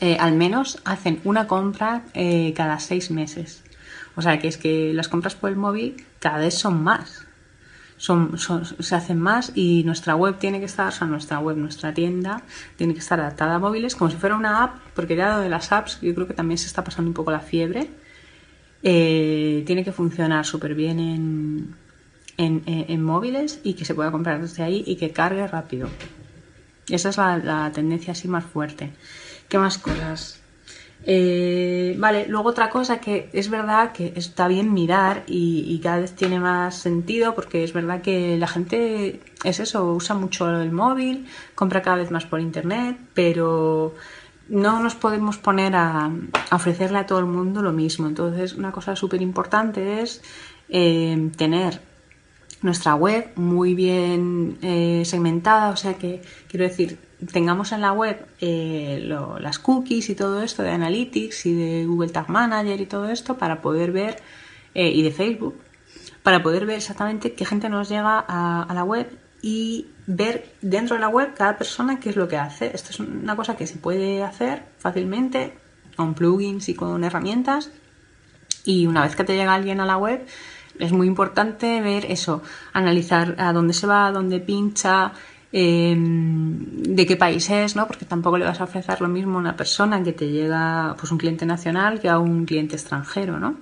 eh, 0.00 0.16
al 0.18 0.34
menos 0.34 0.78
hacen 0.84 1.20
una 1.24 1.46
compra 1.46 2.02
eh, 2.14 2.52
cada 2.56 2.80
seis 2.80 3.12
meses. 3.12 3.62
O 4.16 4.22
sea, 4.22 4.38
que 4.38 4.48
es 4.48 4.56
que 4.56 4.92
las 4.94 5.08
compras 5.08 5.34
por 5.34 5.50
el 5.50 5.56
móvil 5.56 6.04
cada 6.18 6.38
vez 6.38 6.54
son 6.54 6.82
más. 6.82 7.26
Son, 7.96 8.38
se 8.38 8.94
hacen 8.94 9.20
más 9.20 9.52
y 9.54 9.84
nuestra 9.84 10.16
web 10.16 10.38
tiene 10.38 10.58
que 10.58 10.64
estar, 10.64 10.88
o 10.88 10.90
sea, 10.90 11.06
nuestra 11.06 11.38
web, 11.38 11.58
nuestra 11.58 11.92
tienda, 11.92 12.42
tiene 12.76 12.94
que 12.94 13.00
estar 13.00 13.20
adaptada 13.20 13.56
a 13.56 13.58
móviles 13.58 13.94
como 13.94 14.10
si 14.10 14.16
fuera 14.16 14.36
una 14.36 14.64
app, 14.64 14.78
porque 14.94 15.16
ya 15.16 15.38
de 15.38 15.50
las 15.50 15.70
apps, 15.70 16.00
yo 16.00 16.14
creo 16.14 16.26
que 16.26 16.32
también 16.32 16.56
se 16.56 16.66
está 16.66 16.82
pasando 16.82 17.10
un 17.10 17.14
poco 17.14 17.30
la 17.30 17.40
fiebre. 17.40 17.90
Eh, 18.82 19.62
tiene 19.66 19.84
que 19.84 19.92
funcionar 19.92 20.46
súper 20.46 20.74
bien 20.74 20.98
en, 20.98 21.76
en, 22.38 23.02
móviles 23.02 23.60
y 23.62 23.74
que 23.74 23.84
se 23.84 23.94
pueda 23.94 24.10
comprar 24.10 24.40
desde 24.40 24.62
ahí 24.62 24.82
y 24.86 24.96
que 24.96 25.10
cargue 25.10 25.46
rápido. 25.46 25.90
Esa 26.88 27.10
es 27.10 27.16
la 27.18 27.70
tendencia 27.74 28.12
así 28.12 28.28
más 28.28 28.44
fuerte. 28.44 28.92
¿Qué 29.50 29.58
más 29.58 29.76
cosas? 29.76 30.40
Eh, 31.06 31.96
vale, 31.98 32.26
luego 32.28 32.50
otra 32.50 32.68
cosa 32.68 33.00
que 33.00 33.30
es 33.32 33.48
verdad 33.48 33.92
que 33.92 34.12
está 34.16 34.48
bien 34.48 34.74
mirar 34.74 35.24
y, 35.26 35.78
cada 35.82 36.00
vez 36.00 36.12
tiene 36.14 36.38
más 36.38 36.74
sentido 36.76 37.34
porque 37.34 37.64
es 37.64 37.72
verdad 37.72 38.02
que 38.02 38.36
la 38.36 38.46
gente 38.46 39.20
es 39.42 39.60
eso, 39.60 39.92
usa 39.92 40.14
mucho 40.14 40.50
el 40.60 40.72
móvil, 40.72 41.26
compra 41.54 41.80
cada 41.80 41.96
vez 41.96 42.10
más 42.10 42.26
por 42.26 42.40
internet, 42.40 42.98
pero 43.14 43.94
no 44.48 44.82
nos 44.82 44.94
podemos 44.94 45.38
poner 45.38 45.74
a, 45.74 46.10
ofrecerle 46.52 46.98
a 46.98 47.06
todo 47.06 47.20
el 47.20 47.26
mundo 47.26 47.62
lo 47.62 47.72
mismo. 47.72 48.06
Entonces, 48.06 48.54
una 48.54 48.72
cosa 48.72 48.94
súper 48.94 49.22
importante 49.22 50.02
es 50.02 50.22
eh, 50.68 51.30
tener 51.36 51.80
nuestra 52.62 52.94
web 52.94 53.30
muy 53.36 53.74
bien 53.74 54.58
eh, 54.60 55.02
segmentada, 55.06 55.70
o 55.70 55.76
sea 55.76 55.94
que 55.94 56.20
quiero 56.48 56.64
decir, 56.64 56.98
tengamos 57.32 57.72
en 57.72 57.80
la 57.80 57.92
web 57.92 58.26
eh, 58.40 59.06
las 59.40 59.58
cookies 59.58 60.10
y 60.10 60.14
todo 60.14 60.42
esto 60.42 60.62
de 60.62 60.70
Analytics 60.70 61.46
y 61.46 61.54
de 61.54 61.86
Google 61.86 62.10
Tag 62.10 62.28
Manager 62.28 62.80
y 62.80 62.86
todo 62.86 63.08
esto 63.08 63.36
para 63.36 63.60
poder 63.60 63.92
ver, 63.92 64.16
eh, 64.74 64.90
y 64.90 65.02
de 65.02 65.10
Facebook, 65.10 65.56
para 66.22 66.42
poder 66.42 66.66
ver 66.66 66.76
exactamente 66.76 67.32
qué 67.32 67.44
gente 67.44 67.68
nos 67.68 67.88
llega 67.88 68.24
a, 68.26 68.72
la 68.72 68.84
web 68.84 69.10
y 69.42 69.86
ver 70.06 70.52
dentro 70.60 70.96
de 70.96 71.00
la 71.00 71.08
web 71.08 71.34
cada 71.34 71.56
persona 71.56 72.00
qué 72.00 72.10
es 72.10 72.16
lo 72.16 72.28
que 72.28 72.36
hace. 72.36 72.70
Esto 72.74 72.90
es 72.90 73.00
una 73.00 73.36
cosa 73.36 73.56
que 73.56 73.66
se 73.66 73.78
puede 73.78 74.22
hacer 74.22 74.64
fácilmente 74.78 75.54
con 75.96 76.14
plugins 76.14 76.68
y 76.68 76.74
con 76.74 77.04
herramientas. 77.04 77.70
Y 78.64 78.86
una 78.86 79.02
vez 79.02 79.16
que 79.16 79.24
te 79.24 79.34
llega 79.34 79.54
alguien 79.54 79.80
a 79.80 79.86
la 79.86 79.96
web, 79.96 80.26
es 80.78 80.92
muy 80.92 81.06
importante 81.06 81.80
ver 81.80 82.06
eso, 82.06 82.42
analizar 82.72 83.36
a 83.38 83.52
dónde 83.52 83.72
se 83.72 83.86
va, 83.86 84.06
a 84.06 84.12
dónde 84.12 84.40
pincha, 84.40 85.12
Em, 85.52 86.82
de 86.94 87.06
qué 87.06 87.16
país 87.16 87.50
es, 87.50 87.74
¿no? 87.74 87.86
Porque 87.88 88.04
tampoco 88.04 88.38
le 88.38 88.44
vas 88.44 88.60
a 88.60 88.64
ofrecer 88.64 89.00
lo 89.00 89.08
mismo 89.08 89.36
a 89.36 89.40
una 89.40 89.56
persona 89.56 90.02
que 90.02 90.12
te 90.12 90.30
llega, 90.30 90.94
pues 90.98 91.10
un 91.10 91.18
cliente 91.18 91.44
nacional 91.44 92.00
que 92.00 92.08
a 92.08 92.18
un 92.18 92.46
cliente 92.46 92.76
extranjero, 92.76 93.40
¿no? 93.40 93.58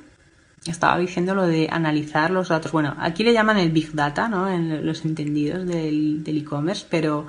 Estaba 0.66 0.98
diciendo 0.98 1.34
lo 1.34 1.46
de 1.46 1.68
analizar 1.70 2.30
los 2.30 2.48
datos. 2.48 2.72
Bueno, 2.72 2.94
aquí 2.98 3.24
le 3.24 3.32
llaman 3.32 3.58
el 3.58 3.70
Big 3.70 3.92
Data, 3.92 4.28
¿no? 4.28 4.50
En 4.50 4.84
los 4.84 5.04
entendidos 5.04 5.66
del 5.66 6.22
e-commerce, 6.26 6.86
pero 6.90 7.26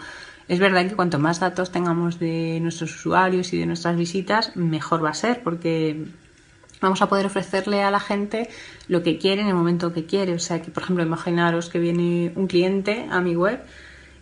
es 0.50 0.60
verdad 0.60 0.86
que 0.88 0.96
cuanto 0.96 1.20
más 1.20 1.39
datos 1.39 1.72
tengamos 1.72 2.20
de 2.20 2.60
nuestros 2.62 2.94
usuarios 2.96 3.54
y 3.54 3.60
de 3.60 3.66
nuestras 3.66 3.96
visitas, 3.96 4.56
mejor 4.58 5.04
va 5.06 5.12
a 5.12 5.13
ser, 5.13 5.42
porque 5.42 6.06
vamos 6.82 7.01
a 7.01 7.08
poder 7.08 7.28
ofrecerle 7.28 7.84
a 7.84 7.92
la 7.92 8.00
gente 8.00 8.50
lo 8.88 9.04
que 9.04 9.18
quiere 9.18 9.42
en 9.42 9.48
el 9.48 9.54
momento 9.54 9.94
que 9.94 10.06
quiere. 10.06 10.34
O 10.34 10.39
sea, 10.39 10.62
que 10.62 10.72
por 10.72 10.84
ejemplo, 10.84 11.06
imaginaros 11.06 11.70
que 11.70 11.80
viene 11.80 12.34
un 12.36 12.48
cliente 12.48 13.08
a 13.10 13.22
mi 13.22 13.36
web 13.38 13.62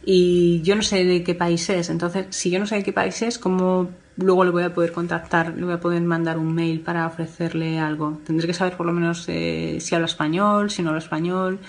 y 0.10 0.62
yo 0.62 0.78
no 0.78 0.84
sé 0.84 1.04
de 1.04 1.22
qué 1.22 1.36
país 1.36 1.70
es. 1.70 1.90
Entonces, 1.90 2.28
si 2.30 2.50
yo 2.50 2.60
no 2.60 2.66
sé 2.66 2.76
de 2.76 2.84
qué 2.84 2.94
país 2.94 3.22
es, 3.24 3.38
¿cómo 3.38 3.90
luego 4.16 4.46
le 4.46 4.52
voy 4.52 4.64
a 4.64 4.74
poder 4.74 4.94
contactar? 4.94 5.54
Le 5.58 5.66
voy 5.66 5.74
a 5.74 5.82
poder 5.82 6.02
mandar 6.02 6.38
un 6.38 6.56
mail 6.56 6.80
para 6.80 7.06
ofrecerle 7.06 7.78
algo. 7.78 8.22
Tendré 8.26 8.48
que 8.48 8.54
saber 8.54 8.78
por 8.78 8.86
lo 8.86 8.94
menos 8.94 9.26
eh, 9.28 9.80
si 9.82 9.96
habla 9.96 10.06
español, 10.06 10.72
si 10.72 10.82
no 10.82 10.92
habla 10.92 11.00
español, 11.00 11.60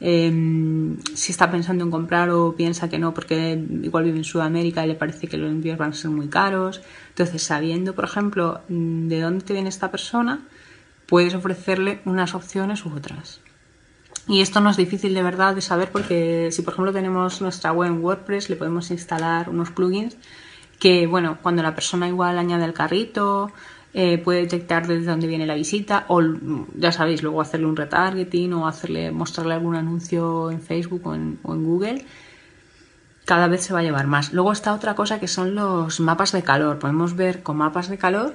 em, 0.00 0.96
si 1.14 1.32
está 1.32 1.50
pensando 1.50 1.84
en 1.84 1.90
comprar 1.90 2.30
o 2.30 2.54
piensa 2.56 2.88
que 2.88 2.98
no 2.98 3.12
porque 3.12 3.62
igual 3.82 4.04
vive 4.04 4.16
en 4.16 4.24
Sudamérica 4.24 4.86
y 4.86 4.88
le 4.88 4.94
parece 4.94 5.28
que 5.28 5.36
los 5.36 5.50
envíos 5.50 5.76
van 5.76 5.90
a 5.90 5.94
ser 5.94 6.10
muy 6.10 6.28
caros. 6.28 6.80
Entonces, 7.10 7.42
sabiendo, 7.42 7.94
por 7.94 8.06
ejemplo, 8.06 8.62
de 8.68 9.20
dónde 9.20 9.44
te 9.44 9.52
viene 9.52 9.68
esta 9.68 9.90
persona, 9.90 10.40
puedes 11.04 11.34
ofrecerle 11.34 12.00
unas 12.06 12.34
opciones 12.34 12.86
u 12.86 12.94
otras. 12.94 13.42
Y 14.28 14.40
esto 14.40 14.60
no 14.60 14.70
es 14.70 14.76
difícil 14.76 15.14
de 15.14 15.22
verdad 15.22 15.54
de 15.54 15.60
saber 15.60 15.90
porque 15.90 16.50
si 16.52 16.62
por 16.62 16.74
ejemplo 16.74 16.92
tenemos 16.92 17.40
nuestra 17.40 17.72
web 17.72 17.90
en 17.90 18.04
WordPress 18.04 18.50
le 18.50 18.56
podemos 18.56 18.90
instalar 18.90 19.48
unos 19.48 19.70
plugins 19.70 20.16
que 20.78 21.06
bueno, 21.06 21.38
cuando 21.42 21.62
la 21.62 21.74
persona 21.74 22.08
igual 22.08 22.38
añade 22.38 22.64
el 22.64 22.72
carrito 22.72 23.50
eh, 23.94 24.18
puede 24.18 24.42
detectar 24.42 24.86
desde 24.86 25.10
dónde 25.10 25.26
viene 25.26 25.46
la 25.46 25.54
visita 25.54 26.06
o 26.08 26.22
ya 26.76 26.92
sabéis, 26.92 27.22
luego 27.22 27.40
hacerle 27.40 27.66
un 27.66 27.76
retargeting 27.76 28.52
o 28.54 28.66
hacerle 28.66 29.10
mostrarle 29.10 29.54
algún 29.54 29.74
anuncio 29.74 30.50
en 30.50 30.60
Facebook 30.60 31.06
o 31.06 31.14
en, 31.14 31.38
o 31.42 31.54
en 31.54 31.64
Google 31.64 32.06
cada 33.24 33.48
vez 33.48 33.62
se 33.62 33.72
va 33.72 33.80
a 33.80 33.82
llevar 33.82 34.06
más. 34.08 34.32
Luego 34.32 34.52
está 34.52 34.74
otra 34.74 34.94
cosa 34.94 35.20
que 35.20 35.28
son 35.28 35.54
los 35.54 36.00
mapas 36.00 36.32
de 36.32 36.42
calor. 36.42 36.78
Podemos 36.78 37.14
ver 37.14 37.42
con 37.42 37.56
mapas 37.56 37.88
de 37.88 37.98
calor 37.98 38.34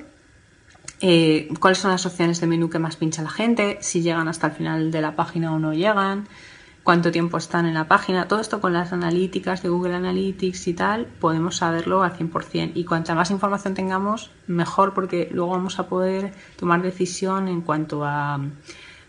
eh, 1.00 1.50
cuáles 1.60 1.80
son 1.80 1.92
las 1.92 2.06
opciones 2.06 2.42
de 2.42 2.48
menú 2.48 2.70
que 2.70 2.80
más 2.80 2.96
pincha 2.96 3.22
la 3.22 3.30
gente, 3.30 3.78
si 3.82 4.02
llegan 4.02 4.28
hasta 4.28 4.48
el 4.48 4.54
final 4.54 4.92
de 4.92 5.02
la 5.02 5.16
página 5.16 5.54
o 5.54 5.60
no 5.60 5.74
llegan, 5.74 6.28
cuánto 6.84 7.12
tiempo 7.12 7.38
están 7.38 7.66
en 7.66 7.74
la 7.74 7.88
página, 7.88 8.28
todo 8.28 8.40
esto 8.40 8.62
con 8.62 8.74
las 8.74 8.94
analíticas 8.94 9.62
de 9.62 9.70
Google 9.70 9.96
Analytics 9.96 10.68
y 10.68 10.74
tal, 10.74 11.06
podemos 11.06 11.58
saberlo 11.58 12.02
al 12.02 12.18
100%. 12.18 12.72
Y 12.76 12.86
cuanta 12.86 13.14
más 13.14 13.30
información 13.30 13.74
tengamos, 13.74 14.32
mejor 14.48 14.94
porque 14.94 15.28
luego 15.32 15.52
vamos 15.52 15.80
a 15.80 15.88
poder 15.88 16.34
tomar 16.56 16.82
decisión 16.82 17.48
en 17.48 17.62
cuanto 17.62 18.06
a 18.06 18.40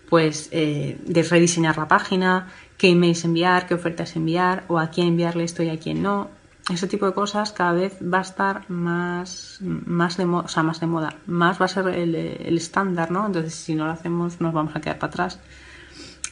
pues 0.08 0.48
eh, 0.52 0.98
de 1.04 1.22
rediseñar 1.22 1.76
la 1.76 1.86
página, 1.86 2.48
qué 2.78 2.88
emails 2.88 3.24
enviar, 3.24 3.66
qué 3.66 3.74
ofertas 3.74 4.16
enviar 4.16 4.64
o 4.68 4.78
a 4.78 4.88
quién 4.88 5.08
enviarle 5.08 5.44
esto 5.44 5.62
y 5.62 5.68
a 5.68 5.78
quién 5.78 6.02
no 6.02 6.30
ese 6.70 6.86
tipo 6.86 7.06
de 7.06 7.12
cosas 7.12 7.52
cada 7.52 7.72
vez 7.72 7.98
va 8.02 8.18
a 8.18 8.22
estar 8.22 8.70
más, 8.70 9.58
más 9.60 10.16
de 10.16 10.26
moda, 10.26 10.44
o 10.44 10.48
sea, 10.48 10.62
más 10.62 10.80
de 10.80 10.86
moda, 10.86 11.16
más 11.26 11.60
va 11.60 11.64
a 11.64 11.68
ser 11.68 11.88
el, 11.88 12.14
estándar, 12.56 13.10
¿no? 13.10 13.26
Entonces, 13.26 13.54
si 13.54 13.74
no 13.74 13.86
lo 13.86 13.92
hacemos, 13.92 14.40
nos 14.40 14.52
vamos 14.52 14.76
a 14.76 14.80
quedar 14.80 14.98
para 14.98 15.10
atrás. 15.10 15.40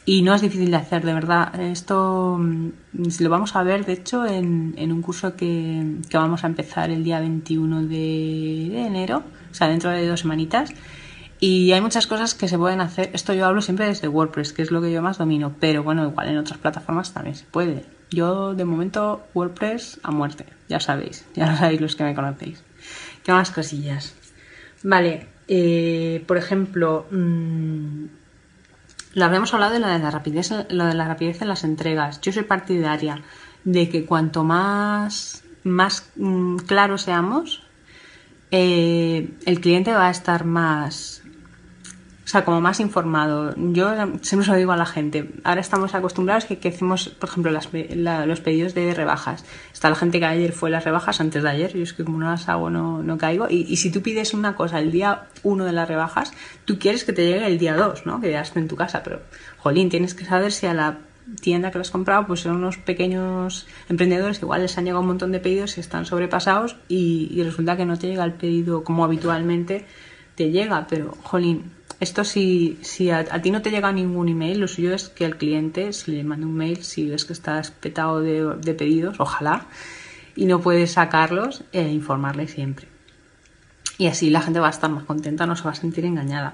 Y 0.05 0.21
no 0.21 0.33
es 0.33 0.41
difícil 0.41 0.71
de 0.71 0.77
hacer, 0.77 1.03
de 1.03 1.13
verdad. 1.13 1.59
Esto 1.59 2.37
mm, 2.39 2.69
lo 3.19 3.29
vamos 3.29 3.55
a 3.55 3.63
ver, 3.63 3.85
de 3.85 3.93
hecho, 3.93 4.25
en, 4.25 4.73
en 4.77 4.91
un 4.91 5.01
curso 5.01 5.35
que, 5.35 5.97
que, 6.09 6.17
vamos 6.17 6.43
a 6.43 6.47
empezar 6.47 6.91
el 6.91 7.03
día 7.03 7.19
21 7.19 7.83
de, 7.83 7.87
de 7.87 8.85
enero, 8.85 9.23
o 9.51 9.53
sea, 9.53 9.67
dentro 9.67 9.89
de 9.89 10.07
dos 10.07 10.21
semanitas. 10.21 10.71
Y 11.39 11.71
hay 11.71 11.81
muchas 11.81 12.07
cosas 12.07 12.35
que 12.35 12.47
se 12.47 12.57
pueden 12.57 12.81
hacer. 12.81 13.09
Esto 13.13 13.33
yo 13.33 13.45
hablo 13.45 13.61
siempre 13.61 13.87
desde 13.87 14.07
WordPress, 14.07 14.53
que 14.53 14.61
es 14.61 14.71
lo 14.71 14.81
que 14.81 14.91
yo 14.91 15.01
más 15.01 15.17
domino, 15.17 15.55
pero 15.59 15.83
bueno, 15.83 16.07
igual 16.07 16.29
en 16.29 16.37
otras 16.37 16.57
plataformas 16.57 17.13
también 17.13 17.35
se 17.35 17.45
puede. 17.45 17.96
Yo 18.09 18.55
de 18.55 18.65
momento 18.65 19.25
WordPress 19.33 19.99
a 20.03 20.11
muerte, 20.11 20.45
ya 20.69 20.79
sabéis, 20.79 21.25
ya 21.35 21.51
lo 21.51 21.57
sabéis 21.57 21.81
los 21.81 21.95
que 21.95 22.03
me 22.03 22.15
conocéis. 22.15 22.63
¿Qué 23.23 23.31
más 23.31 23.51
cosillas? 23.51 24.15
Vale, 24.83 25.27
eh, 25.47 26.23
por 26.27 26.37
ejemplo, 26.37 27.05
mmm, 27.11 28.05
lo 29.13 29.25
habíamos 29.25 29.53
hablado 29.53 29.73
de 29.73 29.79
lo 29.79 29.87
de 29.87 29.99
la 29.99 30.11
rapidez, 30.11 30.51
lo 30.69 30.85
de 30.85 30.93
la 30.93 31.07
rapidez 31.07 31.41
en 31.41 31.47
las 31.47 31.63
entregas. 31.63 32.21
Yo 32.21 32.31
soy 32.31 32.43
partidaria 32.43 33.21
de 33.63 33.89
que 33.89 34.05
cuanto 34.05 34.43
más, 34.43 35.43
más 35.63 36.09
mm, 36.15 36.57
claro 36.57 36.97
seamos, 36.97 37.63
eh, 38.51 39.29
el 39.45 39.59
cliente 39.59 39.91
va 39.91 40.07
a 40.07 40.11
estar 40.11 40.45
más 40.45 41.23
o 42.27 42.29
sea, 42.29 42.43
como 42.43 42.59
más 42.59 42.81
informado. 42.81 43.53
Yo 43.55 43.89
siempre 44.21 44.45
se 44.45 44.51
lo 44.51 44.57
digo 44.57 44.73
a 44.73 44.75
la 44.75 44.85
gente. 44.85 45.31
Ahora 45.45 45.61
estamos 45.61 45.95
acostumbrados 45.95 46.43
que, 46.43 46.67
hacemos, 46.67 47.07
por 47.07 47.29
ejemplo, 47.29 47.53
las, 47.53 47.69
los 48.27 48.41
pedidos 48.41 48.73
de 48.73 48.93
rebajas. 48.93 49.45
Está 49.71 49.89
la 49.89 49.95
gente 49.95 50.19
que 50.19 50.25
ayer 50.25 50.51
fue 50.51 50.69
las 50.69 50.83
rebajas, 50.83 51.21
antes 51.21 51.41
de 51.41 51.49
ayer. 51.49 51.71
Yo 51.71 51.83
es 51.83 51.93
que 51.93 52.03
como 52.03 52.19
no 52.19 52.29
las 52.29 52.49
hago 52.49 52.69
no, 52.69 53.01
no 53.01 53.17
caigo. 53.17 53.47
Y, 53.49 53.77
si 53.77 53.91
tú 53.91 54.01
pides 54.01 54.33
una 54.33 54.55
cosa 54.55 54.79
el 54.79 54.91
día 54.91 55.27
uno 55.43 55.63
de 55.63 55.71
las 55.71 55.87
rebajas, 55.87 56.33
tú 56.65 56.77
quieres 56.77 57.05
que 57.05 57.13
te 57.13 57.25
llegue 57.25 57.47
el 57.47 57.57
día 57.57 57.77
2, 57.77 58.05
¿no? 58.05 58.19
Que 58.19 58.29
ya 58.29 58.41
esté 58.41 58.59
en 58.59 58.67
tu 58.67 58.75
casa. 58.75 59.03
Pero, 59.03 59.21
jolín, 59.59 59.87
tienes 59.87 60.13
que 60.13 60.25
saber 60.25 60.51
si 60.51 60.65
a 60.65 60.73
la 60.73 60.97
tienda 61.39 61.71
que 61.71 61.77
lo 61.77 61.83
has 61.83 61.91
comprado, 61.91 62.27
pues 62.27 62.41
son 62.41 62.57
unos 62.57 62.77
pequeños 62.77 63.67
emprendedores 63.87 64.39
que 64.39 64.43
igual 64.43 64.63
les 64.63 64.77
han 64.77 64.83
llegado 64.83 64.99
un 64.99 65.07
montón 65.07 65.31
de 65.31 65.39
pedidos 65.39 65.77
y 65.77 65.79
están 65.79 66.05
sobrepasados 66.05 66.75
y 66.89 67.41
resulta 67.41 67.77
que 67.77 67.85
no 67.85 67.97
te 67.97 68.07
llega 68.07 68.25
el 68.25 68.33
pedido 68.33 68.83
como 68.83 69.05
habitualmente 69.05 69.85
te 70.35 70.51
llega. 70.51 70.87
Pero, 70.89 71.17
jolín, 71.23 71.77
esto 71.99 72.23
si, 72.23 72.77
si 72.81 73.09
a, 73.09 73.23
ti 73.41 73.49
no 73.49 73.61
te 73.61 73.71
llega 73.71 73.91
ningún 73.91 74.29
email, 74.29 74.59
lo 74.59 74.67
suyo 74.67 74.93
es 74.93 75.09
que 75.09 75.25
al 75.25 75.37
cliente 75.37 75.93
se 75.93 76.11
le 76.11 76.23
mande 76.23 76.45
un 76.45 76.55
mail 76.55 76.83
si 76.83 77.09
ves 77.09 77.25
que 77.25 77.33
estás 77.33 77.71
petado 77.71 78.21
de, 78.21 78.73
pedidos, 78.75 79.19
ojalá, 79.19 79.65
y 80.35 80.45
no 80.45 80.61
puedes 80.61 80.91
sacarlos, 80.91 81.63
e 81.71 81.81
informarle 81.87 82.47
siempre. 82.47 82.87
Y 83.97 84.05
así 84.05 84.29
la 84.29 84.41
gente 84.41 84.59
va 84.59 84.67
a 84.67 84.71
estar 84.71 84.91
más 84.91 85.05
contenta, 85.05 85.47
no 85.47 85.55
se 85.55 85.63
va 85.63 85.71
a 85.71 85.75
sentir 85.75 86.05
engañada. 86.05 86.53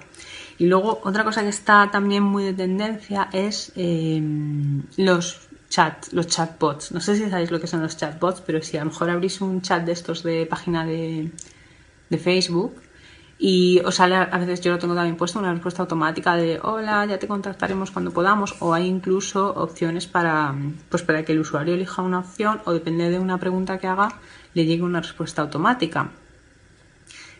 Y 0.58 0.68
luego 0.68 1.02
otra 1.04 1.26
cosa 1.26 1.42
que 1.42 1.50
está 1.50 1.90
también 1.92 2.24
muy 2.24 2.46
de 2.46 2.54
tendencia 2.54 3.28
es 3.34 3.74
em, 3.76 4.84
los 4.96 5.50
chat, 5.68 6.08
los 6.14 6.28
chatbots. 6.28 6.94
No 6.94 7.02
sé 7.02 7.18
si 7.18 7.30
sabéis 7.30 7.52
lo 7.52 7.60
que 7.60 7.68
son 7.68 7.82
los 7.82 7.98
chatbots, 7.98 8.40
pero 8.46 8.62
si 8.62 8.78
a 8.78 8.86
lo 8.86 8.92
mejor 8.92 9.10
abrís 9.10 9.42
un 9.42 9.62
chat 9.62 9.84
de 9.84 9.92
estos 9.92 10.24
de 10.24 10.46
página 10.46 10.86
de, 10.86 11.32
de 12.10 12.18
Facebook, 12.18 12.83
y 13.46 13.82
os 13.84 13.96
sale, 13.96 14.16
a 14.16 14.38
veces 14.38 14.62
yo 14.62 14.72
lo 14.72 14.80
tengo 14.80 14.96
también 14.96 15.18
puesto, 15.18 15.38
una 15.38 15.52
respuesta 15.52 15.82
automática 15.82 16.38
de 16.38 16.62
hola, 16.64 17.06
ya 17.06 17.20
te 17.20 17.28
contactaremos 17.28 17.92
cuando 17.92 18.12
podamos, 18.12 18.56
o 18.62 18.74
hay 18.74 18.88
incluso 18.88 19.54
opciones 19.56 20.08
para, 20.08 20.56
pues 20.88 21.04
para 21.04 21.26
que 21.26 21.34
el 21.34 21.40
usuario 21.40 21.74
elija 21.74 22.02
una 22.02 22.20
opción 22.20 22.62
o 22.64 22.72
depende 22.72 23.10
de 23.10 23.20
una 23.20 23.40
pregunta 23.40 23.80
que 23.80 23.88
haga, 23.88 24.18
le 24.54 24.66
llegue 24.66 24.82
una 24.82 25.02
respuesta 25.02 25.42
automática. 25.42 26.12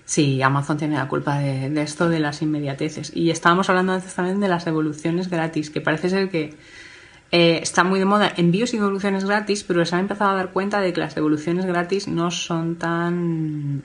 Sí, 0.04 0.42
Amazon 0.42 0.76
tiene 0.76 0.98
la 0.98 1.08
culpa 1.08 1.40
de, 1.40 1.82
esto 1.82 2.10
de 2.10 2.20
las 2.20 2.42
inmediateces. 2.42 3.16
Y 3.16 3.30
estábamos 3.30 3.70
hablando 3.70 3.94
antes 3.94 4.14
también 4.14 4.42
de 4.42 4.50
las 4.50 4.66
devoluciones 4.66 5.30
gratis, 5.30 5.70
que 5.70 5.80
parece 5.80 6.10
ser 6.10 6.30
que 6.30 6.58
eh, 7.32 7.60
está 7.64 7.86
muy 7.86 8.00
de 8.00 8.06
moda 8.06 8.30
envíos 8.36 8.74
y 8.74 8.78
devoluciones 8.78 9.24
gratis, 9.24 9.64
pero 9.64 9.86
se 9.86 9.96
han 9.96 10.02
empezado 10.02 10.32
a 10.32 10.36
dar 10.36 10.52
cuenta 10.52 10.82
de 10.82 10.92
que 10.92 11.00
las 11.00 11.16
devoluciones 11.16 11.66
gratis 11.66 12.10
no 12.10 12.30
son 12.30 12.76
tan 12.76 13.84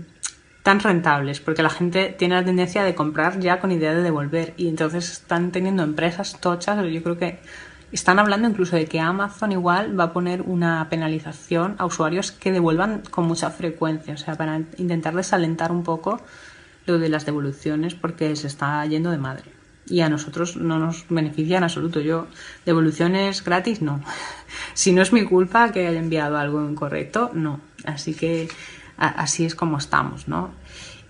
tan 0.68 0.80
rentables, 0.80 1.40
porque 1.40 1.62
la 1.62 1.70
gente 1.70 2.14
tiene 2.18 2.34
la 2.34 2.44
tendencia 2.44 2.84
de 2.84 2.94
comprar 2.94 3.40
ya 3.40 3.58
con 3.58 3.72
idea 3.72 3.94
de 3.94 4.02
devolver 4.02 4.52
y 4.58 4.68
entonces 4.68 5.10
están 5.10 5.50
teniendo 5.50 5.82
empresas 5.82 6.38
tochas, 6.42 6.84
yo 6.92 7.02
creo 7.02 7.16
que 7.16 7.38
están 7.90 8.18
hablando 8.18 8.50
incluso 8.50 8.76
de 8.76 8.84
que 8.84 9.00
Amazon 9.00 9.52
igual 9.52 9.98
va 9.98 10.04
a 10.04 10.12
poner 10.12 10.42
una 10.42 10.86
penalización 10.90 11.74
a 11.78 11.86
usuarios 11.86 12.32
que 12.32 12.52
devuelvan 12.52 13.00
con 13.10 13.26
mucha 13.26 13.48
frecuencia, 13.48 14.12
o 14.12 14.18
sea, 14.18 14.34
para 14.34 14.60
intentar 14.76 15.14
desalentar 15.14 15.72
un 15.72 15.84
poco 15.84 16.20
lo 16.84 16.98
de 16.98 17.08
las 17.08 17.24
devoluciones 17.24 17.94
porque 17.94 18.36
se 18.36 18.46
está 18.46 18.84
yendo 18.84 19.10
de 19.10 19.16
madre. 19.16 19.44
Y 19.86 20.02
a 20.02 20.10
nosotros 20.10 20.58
no 20.58 20.78
nos 20.78 21.06
beneficia 21.08 21.56
en 21.56 21.64
absoluto. 21.64 22.00
Yo, 22.00 22.26
devoluciones 22.66 23.42
gratis, 23.42 23.80
no. 23.80 24.02
Si 24.74 24.92
no 24.92 25.00
es 25.00 25.14
mi 25.14 25.24
culpa 25.24 25.72
que 25.72 25.86
haya 25.86 25.98
enviado 25.98 26.36
algo 26.36 26.62
incorrecto, 26.68 27.30
no. 27.32 27.58
Así 27.86 28.12
que 28.12 28.48
así 28.98 29.44
es 29.44 29.54
como 29.54 29.78
estamos, 29.78 30.28
¿no? 30.28 30.50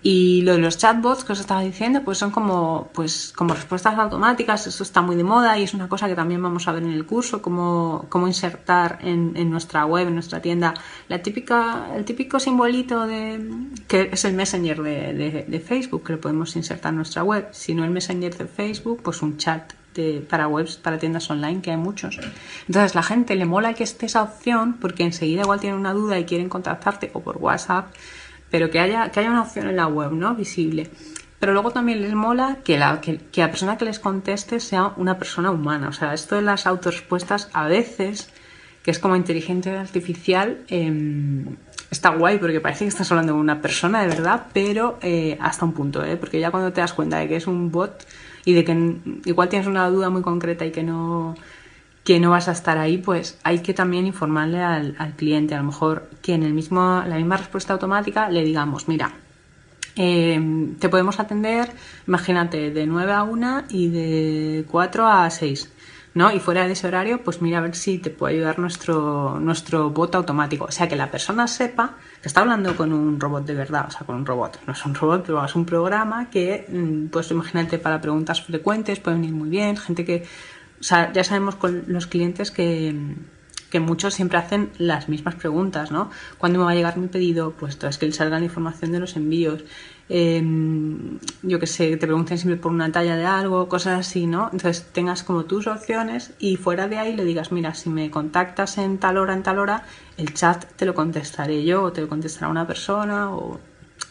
Y 0.01 0.43
lo 0.43 0.53
de 0.53 0.59
los 0.59 0.77
chatbots 0.77 1.25
que 1.25 1.33
os 1.33 1.41
estaba 1.41 1.59
diciendo, 1.59 2.01
pues 2.05 2.17
son 2.17 2.31
como, 2.31 2.89
pues, 2.93 3.33
como 3.35 3.53
respuestas 3.53 3.97
automáticas, 3.99 4.65
eso 4.65 4.81
está 4.81 5.01
muy 5.01 5.17
de 5.17 5.25
moda 5.25 5.57
y 5.57 5.63
es 5.63 5.73
una 5.73 5.89
cosa 5.89 6.07
que 6.07 6.15
también 6.15 6.41
vamos 6.41 6.69
a 6.69 6.71
ver 6.71 6.83
en 6.83 6.91
el 6.91 7.05
curso, 7.05 7.41
cómo, 7.41 8.05
cómo 8.07 8.25
insertar 8.25 8.99
en, 9.01 9.33
en 9.35 9.49
nuestra 9.49 9.85
web, 9.85 10.07
en 10.07 10.13
nuestra 10.13 10.41
tienda, 10.41 10.73
la 11.09 11.21
típica, 11.21 11.89
el 11.97 12.05
típico 12.05 12.39
simbolito 12.39 13.05
de, 13.05 13.43
que 13.89 14.09
es 14.13 14.23
el 14.23 14.35
Messenger 14.35 14.81
de, 14.81 15.45
de, 15.45 15.59
Facebook, 15.59 16.05
que 16.05 16.13
lo 16.13 16.21
podemos 16.21 16.55
insertar 16.55 16.91
en 16.91 16.97
nuestra 16.97 17.23
web. 17.25 17.49
Si 17.51 17.75
no 17.75 17.83
el 17.83 17.91
Messenger 17.91 18.37
de 18.37 18.47
Facebook, 18.47 19.01
pues 19.03 19.21
un 19.21 19.35
chat 19.35 19.73
de, 19.99 20.21
para 20.21 20.47
webs, 20.47 20.77
para 20.77 20.97
tiendas 20.97 21.29
online, 21.29 21.61
que 21.61 21.71
hay 21.71 21.77
muchos. 21.77 22.19
Entonces 22.67 22.95
la 22.95 23.03
gente 23.03 23.35
le 23.35 23.45
mola 23.45 23.73
que 23.73 23.83
esté 23.83 24.05
esa 24.05 24.23
opción 24.23 24.77
porque 24.79 25.03
enseguida 25.03 25.41
igual 25.41 25.59
tienen 25.59 25.79
una 25.79 25.93
duda 25.93 26.17
y 26.17 26.25
quieren 26.25 26.49
contactarte 26.49 27.11
o 27.13 27.21
por 27.21 27.37
WhatsApp 27.37 27.93
pero 28.49 28.69
que 28.69 28.79
haya, 28.79 29.09
que 29.11 29.19
haya 29.19 29.29
una 29.29 29.43
opción 29.43 29.67
en 29.67 29.75
la 29.75 29.87
web, 29.87 30.11
¿no? 30.11 30.35
Visible. 30.35 30.89
Pero 31.39 31.53
luego 31.53 31.71
también 31.71 32.01
les 32.01 32.13
mola 32.13 32.57
que 32.63 32.77
la, 32.77 32.99
que, 32.99 33.19
la 33.35 33.49
persona 33.49 33.77
que 33.77 33.85
les 33.85 33.99
conteste 33.99 34.59
sea 34.59 34.93
una 34.97 35.17
persona 35.17 35.51
humana. 35.51 35.89
O 35.89 35.93
sea, 35.93 36.13
esto 36.13 36.35
de 36.35 36.41
las 36.41 36.67
autorrespuestas 36.67 37.49
a 37.53 37.67
veces, 37.67 38.29
que 38.83 38.91
es 38.91 38.99
como 38.99 39.15
inteligencia 39.15 39.79
artificial, 39.79 40.59
em, 40.67 41.55
está 41.91 42.09
guay 42.09 42.39
porque 42.39 42.59
parece 42.59 42.85
que 42.85 42.89
estás 42.89 43.09
hablando 43.11 43.33
de 43.33 43.39
una 43.39 43.61
persona 43.61 44.01
de 44.01 44.07
verdad, 44.07 44.47
pero 44.51 44.99
eh, 45.01 45.37
hasta 45.39 45.65
un 45.65 45.73
punto, 45.73 46.03
¿eh? 46.03 46.17
Porque 46.17 46.39
ya 46.39 46.51
cuando 46.51 46.73
te 46.73 46.81
das 46.81 46.93
cuenta 46.93 47.17
de 47.17 47.27
que 47.27 47.37
es 47.37 47.47
un 47.47 47.71
bot 47.71 48.05
y 48.45 48.53
de 48.53 48.63
que 48.63 48.97
igual 49.25 49.49
tienes 49.49 49.67
una 49.67 49.89
duda 49.89 50.09
muy 50.09 50.21
concreta 50.21 50.65
y 50.65 50.71
que 50.71 50.83
no 50.83 51.35
que 52.03 52.19
no 52.19 52.31
vas 52.31 52.47
a 52.47 52.53
estar 52.53 52.79
ahí, 52.79 52.97
pues 52.97 53.37
hay 53.43 53.59
que 53.59 53.75
también 53.75 54.07
informarle 54.07 54.63
al, 54.63 55.13
cliente. 55.15 55.53
A 55.53 55.59
lo 55.59 55.65
mejor 55.65 56.09
que 56.23 56.33
en 56.33 56.41
el 56.41 56.55
mismo, 56.55 57.03
la 57.05 57.17
misma 57.17 57.37
respuesta 57.37 57.73
automática 57.73 58.29
le 58.31 58.43
digamos, 58.43 58.87
mira, 58.87 59.13
em, 59.95 60.75
te 60.75 60.89
podemos 60.89 61.19
atender, 61.19 61.71
imagínate, 62.07 62.71
de 62.71 62.87
9 62.87 63.11
a 63.11 63.23
1 63.23 63.63
y 63.69 63.89
de 63.89 64.65
4 64.71 65.07
a 65.07 65.29
6. 65.29 65.71
¿No? 66.13 66.31
Y 66.31 66.39
fuera 66.39 66.65
de 66.65 66.73
ese 66.73 66.87
horario, 66.87 67.23
pues 67.23 67.41
mira 67.41 67.59
a 67.59 67.61
ver 67.61 67.75
si 67.75 67.97
te 67.97 68.09
puede 68.09 68.35
ayudar 68.35 68.59
nuestro, 68.59 69.39
nuestro 69.39 69.89
bot 69.89 70.15
automático. 70.15 70.65
O 70.65 70.71
sea, 70.71 70.87
que 70.87 70.95
la 70.95 71.11
persona 71.11 71.47
sepa 71.47 71.95
que 72.21 72.27
está 72.27 72.41
hablando 72.41 72.75
con 72.75 72.93
un 72.93 73.19
robot 73.19 73.45
de 73.45 73.53
verdad, 73.53 73.85
o 73.87 73.91
sea, 73.91 74.05
con 74.05 74.15
un 74.15 74.25
robot. 74.25 74.59
No 74.67 74.73
es 74.73 74.85
un 74.85 74.95
robot, 74.95 75.23
pero 75.25 75.43
es 75.45 75.55
un 75.55 75.65
programa 75.65 76.29
que, 76.29 76.65
mm, 76.67 77.07
pues 77.07 77.31
imagínate, 77.31 77.77
para 77.77 78.01
preguntas 78.01 78.41
frecuentes 78.41 78.99
puede 78.99 79.17
venir 79.17 79.33
muy 79.33 79.49
bien, 79.49 79.77
gente 79.77 80.05
que 80.05 80.25
o 80.79 80.83
sea, 80.83 81.11
ya 81.11 81.23
sabemos 81.23 81.55
con 81.55 81.83
los 81.87 82.07
clientes 82.07 82.51
que, 82.51 82.95
muchos 83.79 84.13
siempre 84.13 84.37
hacen 84.37 84.71
las 84.77 85.09
mismas 85.09 85.35
preguntas, 85.35 85.91
¿no? 85.91 86.09
¿Cuándo 86.37 86.59
me 86.59 86.65
va 86.65 86.71
a 86.71 86.75
llegar 86.75 86.97
mi 86.97 87.07
pedido? 87.07 87.51
Pues 87.51 87.77
es 87.83 87.97
que 87.97 88.05
les 88.05 88.15
salga 88.15 88.39
la 88.39 88.45
información 88.45 88.91
de 88.91 88.99
los 88.99 89.15
envíos. 89.15 89.63
Em, 90.11 91.19
yo 91.43 91.59
que 91.59 91.67
sé, 91.67 91.95
te 91.97 92.07
pregunten 92.07 92.39
siempre 92.39 92.59
por 92.59 92.71
una 92.71 92.91
talla 92.91 93.15
de 93.15 93.25
algo, 93.25 93.69
cosas 93.69 93.99
así, 93.99 94.25
¿no? 94.25 94.49
Entonces 94.51 94.87
tengas 94.91 95.21
como 95.21 95.45
tus 95.45 95.67
opciones 95.67 96.33
y 96.39 96.55
fuera 96.55 96.87
de 96.87 96.97
ahí 96.97 97.15
le 97.15 97.25
digas, 97.25 97.51
mira, 97.51 97.75
si 97.75 97.89
me 97.91 98.09
contactas 98.09 98.79
en 98.79 98.97
tal 98.97 99.17
hora, 99.17 99.33
en 99.35 99.43
tal 99.43 99.59
hora, 99.59 99.83
el 100.17 100.33
chat 100.33 100.65
te 100.75 100.85
lo 100.85 100.95
contestaré 100.95 101.63
yo 101.63 101.83
o 101.83 101.91
te 101.91 102.01
lo 102.01 102.09
contestará 102.09 102.49
una 102.49 102.65
persona 102.65 103.31
o, 103.31 103.59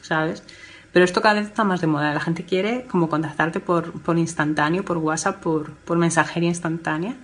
¿sabes? 0.00 0.44
Pero 0.92 1.04
esto 1.04 1.20
cada 1.20 1.34
vez 1.34 1.48
está 1.48 1.64
más 1.64 1.80
de 1.80 1.88
moda. 1.88 2.14
La 2.14 2.20
gente 2.20 2.44
quiere 2.44 2.86
como 2.88 3.08
contactarte 3.08 3.60
por, 3.60 3.92
por 4.02 4.18
instantáneo, 4.18 4.84
por 4.84 4.98
WhatsApp, 4.98 5.40
por, 5.42 5.72
por 5.72 5.98
mensajería 5.98 6.48
instantánea 6.48 7.16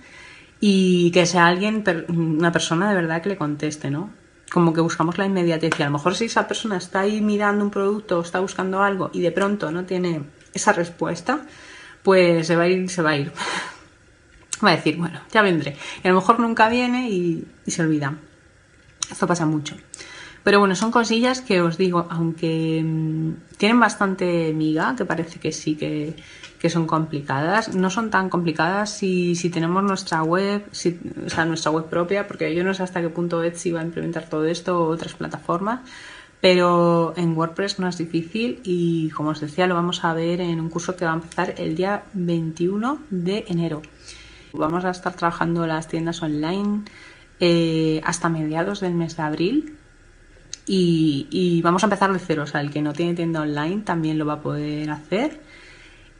y 0.59 1.11
que 1.11 1.25
sea 1.25 1.47
alguien, 1.47 1.83
una 2.09 2.51
persona 2.51 2.89
de 2.89 2.95
verdad 2.95 3.21
que 3.21 3.29
le 3.29 3.37
conteste, 3.37 3.89
¿no? 3.89 4.09
Como 4.55 4.71
que 4.71 4.79
buscamos 4.79 5.17
la 5.17 5.25
inmediatez 5.25 5.77
y 5.77 5.83
a 5.83 5.87
lo 5.87 5.91
mejor 5.91 6.15
si 6.15 6.25
esa 6.25 6.47
persona 6.47 6.77
está 6.77 7.01
ahí 7.01 7.19
mirando 7.19 7.61
un 7.61 7.71
producto 7.71 8.19
o 8.19 8.21
está 8.21 8.39
buscando 8.39 8.81
algo 8.81 9.09
y 9.11 9.19
de 9.19 9.33
pronto 9.33 9.69
no 9.69 9.83
tiene 9.83 10.21
esa 10.53 10.71
respuesta, 10.71 11.41
pues 12.03 12.47
se 12.47 12.55
va 12.55 12.63
a 12.63 12.67
ir, 12.69 12.89
se 12.89 13.01
va 13.01 13.09
a 13.09 13.17
ir. 13.17 13.33
va 14.63 14.69
a 14.69 14.75
decir, 14.77 14.95
bueno, 14.95 15.19
ya 15.29 15.41
vendré. 15.41 15.75
Y 16.01 16.07
a 16.07 16.11
lo 16.11 16.21
mejor 16.21 16.39
nunca 16.39 16.69
viene 16.69 17.09
y, 17.09 17.45
y 17.65 17.71
se 17.71 17.81
olvida. 17.81 18.15
Esto 19.11 19.27
pasa 19.27 19.45
mucho. 19.45 19.75
Pero 20.45 20.59
bueno, 20.59 20.75
son 20.75 20.91
cosillas 20.91 21.41
que 21.41 21.59
os 21.59 21.75
digo, 21.75 22.05
aunque 22.11 22.79
mm, 22.85 23.57
tienen 23.57 23.79
bastante 23.79 24.53
miga, 24.53 24.95
que 24.95 25.03
parece 25.03 25.39
que 25.39 25.51
sí 25.51 25.75
que, 25.75 26.13
son 26.69 26.87
complicadas, 26.87 27.75
no 27.75 27.91
son 27.91 28.09
tan 28.09 28.29
complicadas 28.29 28.89
si, 28.89 29.35
si 29.35 29.51
tenemos 29.51 29.83
nuestra 29.83 30.23
web, 30.23 30.65
si, 30.71 30.99
o 31.25 31.29
sea, 31.29 31.45
nuestra 31.45 31.71
web 31.71 31.85
propia, 31.85 32.27
porque 32.27 32.55
yo 32.55 32.63
no 32.63 32.73
sé 32.73 32.81
hasta 32.81 33.01
qué 33.01 33.09
punto 33.09 33.43
Etsy 33.43 33.71
va 33.71 33.81
a 33.81 33.83
implementar 33.83 34.29
todo 34.29 34.45
esto 34.45 34.79
o 34.79 34.87
otras 34.87 35.13
plataformas, 35.13 35.81
pero 36.41 37.13
en 37.17 37.37
WordPress 37.37 37.77
no 37.79 37.87
es 37.87 37.97
difícil 37.99 38.61
y 38.63 39.09
como 39.11 39.29
os 39.29 39.41
decía 39.41 39.67
lo 39.67 39.75
vamos 39.75 40.03
a 40.03 40.13
ver 40.13 40.41
en 40.41 40.59
un 40.59 40.69
curso 40.69 40.95
que 40.95 41.05
va 41.05 41.11
a 41.11 41.15
empezar 41.15 41.53
el 41.57 41.75
día 41.75 42.03
21 42.13 42.99
de 43.11 43.45
enero. 43.47 43.83
Vamos 44.53 44.85
a 44.85 44.89
estar 44.89 45.13
trabajando 45.13 45.67
las 45.67 45.87
tiendas 45.87 46.23
online 46.23 46.81
eh, 47.39 48.01
hasta 48.03 48.29
mediados 48.29 48.79
del 48.79 48.95
mes 48.95 49.17
de 49.17 49.23
abril 49.23 49.77
y, 50.67 51.61
vamos 51.63 51.83
a 51.83 51.87
empezar 51.87 52.11
de 52.11 52.19
cero, 52.19 52.43
o 52.43 52.47
sea, 52.47 52.61
el 52.61 52.71
que 52.71 52.81
no 52.81 52.93
tiene 52.93 53.13
tienda 53.13 53.41
online 53.41 53.81
también 53.83 54.17
lo 54.17 54.25
va 54.25 54.33
a 54.33 54.41
poder 54.41 54.89
hacer 54.89 55.41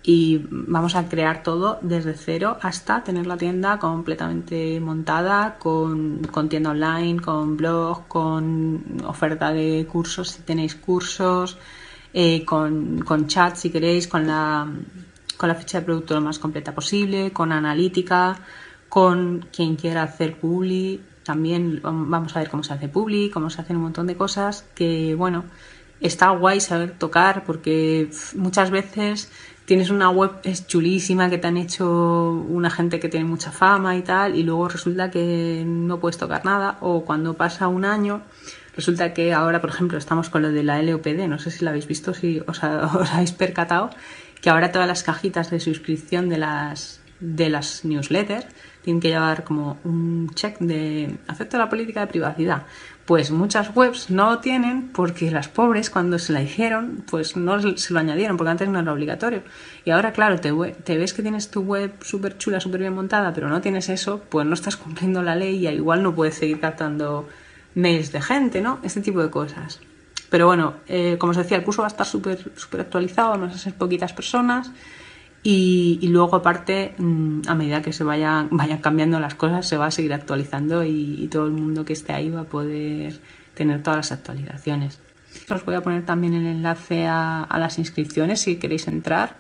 y 0.04 0.46
vamos 0.52 0.96
a 0.96 1.10
crear 1.10 1.42
todo 1.42 1.80
desde 1.82 2.14
cero 2.14 2.58
hasta 2.62 3.04
tener 3.04 3.26
la 3.26 3.38
tienda 3.38 3.80
completamente 3.80 4.80
montada 4.80 5.58
con, 5.58 6.22
tienda 6.48 6.70
online, 6.70 7.20
con 7.20 7.58
blog, 7.58 8.08
con 8.08 9.02
oferta 9.06 9.52
de 9.52 9.88
cursos 9.92 10.30
si 10.30 10.44
tenéis 10.44 10.76
cursos, 10.76 11.58
eh, 12.14 12.46
con, 12.46 13.00
con 13.00 13.28
chat 13.28 13.56
si 13.56 13.72
queréis, 13.72 14.08
con 14.08 14.28
la 14.28 14.68
con 15.38 15.50
la 15.50 15.56
ficha 15.56 15.80
de 15.80 15.86
producto 15.86 16.14
lo 16.14 16.22
más 16.22 16.40
completa 16.40 16.74
posible, 16.74 17.32
con 17.32 17.52
analítica, 17.52 18.38
con 18.90 19.48
quien 19.52 19.76
quiera 19.76 20.04
hacer 20.04 20.38
publi. 20.40 21.02
También 21.26 21.82
vamos 21.84 22.36
a 22.36 22.40
ver 22.40 22.50
cómo 22.50 22.64
se 22.64 22.74
hace 22.74 22.88
publi, 22.88 23.32
cómo 23.32 23.50
se 23.50 23.60
hacen 23.60 23.78
un 23.78 23.82
montón 23.84 24.06
de 24.06 24.16
cosas 24.16 24.64
que, 24.76 25.16
bueno, 25.16 25.44
está 26.00 26.30
guay 26.30 26.62
saber 26.62 26.92
tocar 26.92 27.44
porque 27.46 28.10
muchas 28.36 28.70
veces 28.70 29.32
tienes 29.66 29.90
una 29.90 30.10
web 30.10 30.32
es 30.44 30.68
chulísima 30.68 31.30
que 31.30 31.38
te 31.38 31.48
han 31.48 31.58
hecho 31.58 32.32
una 32.48 32.70
gente 32.70 33.00
que 33.00 33.10
tiene 33.10 33.26
mucha 33.26 33.52
fama 33.52 33.96
y 33.96 34.04
tal 34.04 34.36
y 34.36 34.44
luego 34.44 34.68
resulta 34.68 35.10
que 35.10 35.64
no 35.66 36.00
puedes 36.00 36.18
tocar 36.18 36.46
nada 36.46 36.78
o 36.82 37.04
cuando 37.06 37.34
pasa 37.34 37.68
un 37.68 37.86
año 37.86 38.22
resulta 38.76 39.14
que 39.14 39.34
ahora 39.34 39.62
por 39.62 39.72
ejemplo 39.72 39.98
estamos 39.98 40.30
con 40.30 40.44
lo 40.44 40.52
de 40.52 40.64
la 40.64 40.82
LOPD 40.82 41.28
no 41.28 41.40
sé 41.40 41.50
si 41.50 41.64
la 41.64 41.72
habéis 41.72 41.88
visto 41.88 42.14
si 42.14 42.42
os, 42.46 42.62
os 43.00 43.12
habéis 43.12 43.32
percatado 43.32 43.90
que 44.42 44.50
ahora 44.50 44.72
todas 44.72 44.88
las 44.88 45.02
cajitas 45.02 45.50
de 45.50 45.60
suscripción 45.60 46.30
de 46.30 46.38
las 46.38 47.02
de 47.20 47.50
las 47.50 47.86
newsletters 47.86 48.46
tienen 48.84 49.02
que 49.02 49.10
llevar 49.10 49.44
como 49.44 49.80
un 49.84 50.30
check 50.36 50.60
de 50.60 51.18
acepto 51.28 51.58
la 51.58 51.70
política 51.70 52.02
de 52.02 52.08
privacidad. 52.08 52.64
Pues 53.06 53.32
muchas 53.32 53.76
webs 53.76 54.10
no 54.10 54.30
lo 54.32 54.40
tienen 54.40 54.90
porque 54.90 55.32
las 55.32 55.48
pobres 55.48 55.90
cuando 55.90 56.20
se 56.20 56.34
la 56.34 56.42
hicieron 56.42 57.04
pues 57.10 57.36
no 57.36 57.60
se 57.78 57.94
lo 57.94 58.00
añadieron 58.00 58.38
porque 58.38 58.52
antes 58.52 58.70
no 58.70 58.80
era 58.80 58.94
obligatorio. 58.94 59.42
Y 59.86 59.92
ahora 59.92 60.12
claro, 60.14 60.40
te, 60.40 60.52
ves 60.98 61.14
que 61.14 61.22
tienes 61.22 61.50
tu 61.50 61.62
web 61.62 61.94
súper 62.02 62.38
chula, 62.38 62.60
súper 62.60 62.82
bien 62.82 62.94
montada, 62.94 63.34
pero 63.34 63.50
no 63.50 63.60
tienes 63.62 63.90
eso, 63.90 64.22
pues 64.30 64.46
no 64.46 64.54
estás 64.54 64.78
cumpliendo 64.78 65.24
la 65.24 65.36
ley 65.36 65.66
y 65.66 65.68
igual 65.68 66.04
no 66.04 66.14
puedes 66.14 66.36
seguir 66.36 66.60
captando 66.60 67.28
mails 67.74 68.12
de 68.12 68.22
gente, 68.22 68.62
¿no? 68.62 68.80
Este 68.84 69.02
tipo 69.02 69.22
de 69.22 69.30
cosas. 69.30 69.80
Pero 70.30 70.48
bueno, 70.48 70.76
eh, 70.88 71.18
como 71.18 71.32
os 71.32 71.38
decía, 71.38 71.58
el 71.58 71.64
curso 71.64 71.82
va 71.82 71.88
a 71.88 71.92
estar 71.92 72.06
súper 72.06 72.52
súper 72.56 72.82
actualizado, 72.82 73.32
vamos 73.32 73.56
a 73.56 73.58
ser 73.58 73.74
poquitas 73.74 74.14
personas. 74.14 74.72
Y, 75.48 76.08
luego, 76.08 76.38
aparte, 76.38 76.96
mm, 76.98 77.42
a 77.48 77.54
medida 77.54 77.84
que 77.84 77.94
se 77.94 78.04
vayan, 78.04 78.48
vayan 78.50 78.80
cambiando 78.80 79.20
las 79.20 79.36
cosas, 79.36 79.68
se 79.68 79.78
va 79.78 79.86
a 79.86 79.92
seguir 79.92 80.12
actualizando 80.12 80.84
y, 80.84 81.28
todo 81.32 81.46
el 81.46 81.52
mundo 81.52 81.86
que 81.86 81.94
esté 81.94 82.14
ahí 82.14 82.32
va 82.32 82.42
a 82.42 82.46
poder 82.46 83.20
tener 83.54 83.84
todas 83.84 83.98
las 83.98 84.12
actualizaciones. 84.12 85.00
Os 85.48 85.64
voy 85.64 85.76
a 85.76 85.82
poner 85.82 86.04
también 86.04 86.34
el 86.34 86.48
enlace 86.48 87.06
a, 87.06 87.48
las 87.60 87.78
inscripciones 87.78 88.42
si 88.42 88.56
queréis 88.56 88.88
entrar. 88.88 89.38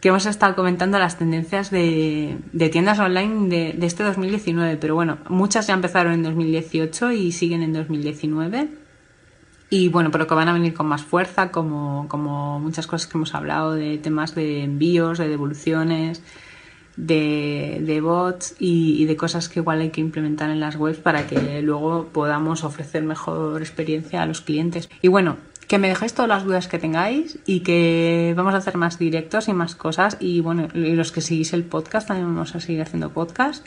Que 0.00 0.08
hemos 0.08 0.24
estado 0.24 0.56
comentando 0.56 0.98
las 0.98 1.18
tendencias 1.18 1.70
de, 1.70 2.38
tiendas 2.72 2.98
online 2.98 3.50
de, 3.50 3.74
de 3.74 3.86
este 3.86 4.02
2019, 4.02 4.78
pero 4.78 4.94
bueno, 4.94 5.18
muchas 5.28 5.66
ya 5.66 5.74
empezaron 5.74 6.14
en 6.14 6.22
2018 6.22 7.12
y 7.12 7.32
siguen 7.32 7.62
en 7.62 7.74
2019 7.74 8.83
y 9.74 9.88
bueno, 9.88 10.12
pero 10.12 10.28
que 10.28 10.34
van 10.34 10.46
a 10.48 10.52
venir 10.52 10.72
con 10.72 10.86
más 10.86 11.02
fuerza, 11.02 11.50
como, 11.50 12.06
como 12.08 12.60
muchas 12.60 12.86
cosas 12.86 13.08
que 13.08 13.18
hemos 13.18 13.34
hablado 13.34 13.72
de 13.72 13.98
temas 13.98 14.36
de 14.36 14.62
envíos, 14.62 15.18
de 15.18 15.28
devoluciones, 15.28 16.22
de, 16.96 17.80
de 17.80 18.00
bots 18.00 18.54
y, 18.60 19.04
de 19.04 19.16
cosas 19.16 19.48
que 19.48 19.58
igual 19.58 19.80
hay 19.80 19.90
que 19.90 20.00
implementar 20.00 20.50
en 20.50 20.60
las 20.60 20.76
webs 20.76 20.98
para 20.98 21.26
que 21.26 21.60
luego 21.60 22.10
podamos 22.12 22.62
ofrecer 22.62 23.02
mejor 23.02 23.60
experiencia 23.62 24.22
a 24.22 24.26
los 24.26 24.42
clientes. 24.42 24.88
Y 25.02 25.08
bueno, 25.08 25.38
que 25.66 25.80
me 25.80 25.88
dejéis 25.88 26.14
todas 26.14 26.28
las 26.28 26.44
dudas 26.44 26.68
que 26.68 26.78
tengáis 26.78 27.40
y 27.44 27.60
que 27.60 28.32
vamos 28.36 28.54
a 28.54 28.58
hacer 28.58 28.76
más 28.76 29.00
directos 29.00 29.48
y 29.48 29.54
más 29.54 29.74
cosas. 29.74 30.18
Y 30.20 30.40
bueno, 30.40 30.68
los 30.72 31.10
que 31.10 31.20
seguís 31.20 31.52
el 31.52 31.64
podcast 31.64 32.06
también 32.06 32.32
vamos 32.32 32.54
a 32.54 32.60
seguir 32.60 32.80
haciendo 32.80 33.10
podcast. 33.10 33.66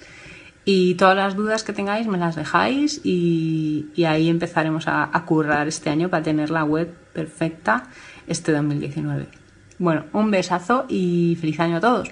Y 0.70 0.96
todas 0.96 1.16
las 1.16 1.38
dudas 1.38 1.64
que 1.64 1.72
tengáis 1.72 2.08
me 2.08 2.18
las 2.18 2.36
dejáis 2.36 3.00
y, 3.06 3.86
ahí 4.06 4.28
empezaremos 4.28 4.90
a, 4.90 5.10
a, 5.14 5.24
currar 5.24 5.66
este 5.70 5.90
año 5.90 6.10
para 6.10 6.24
tener 6.24 6.50
la 6.50 6.66
web 6.66 6.94
perfecta 7.14 7.84
este 8.28 8.52
2019. 8.52 9.30
Bueno, 9.80 10.04
un 10.12 10.30
besazo 10.30 10.84
y 10.90 11.38
feliz 11.40 11.62
año 11.62 11.78
a 11.78 11.80
todos. 11.80 12.12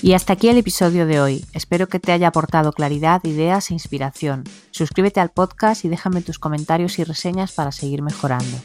Y 0.00 0.12
hasta 0.12 0.34
aquí 0.34 0.48
el 0.48 0.58
episodio 0.58 1.06
de 1.06 1.20
hoy. 1.20 1.44
Espero 1.52 1.88
que 1.88 1.98
te 1.98 2.12
haya 2.12 2.28
aportado 2.28 2.72
claridad, 2.72 3.20
ideas 3.24 3.72
e 3.72 3.74
inspiración. 3.74 4.44
Suscríbete 4.70 5.18
al 5.18 5.30
podcast 5.30 5.84
y 5.84 5.88
déjame 5.88 6.22
tus 6.22 6.38
comentarios 6.38 7.00
y 7.00 7.04
reseñas 7.04 7.50
para 7.50 7.72
seguir 7.72 8.00
mejorando. 8.00 8.58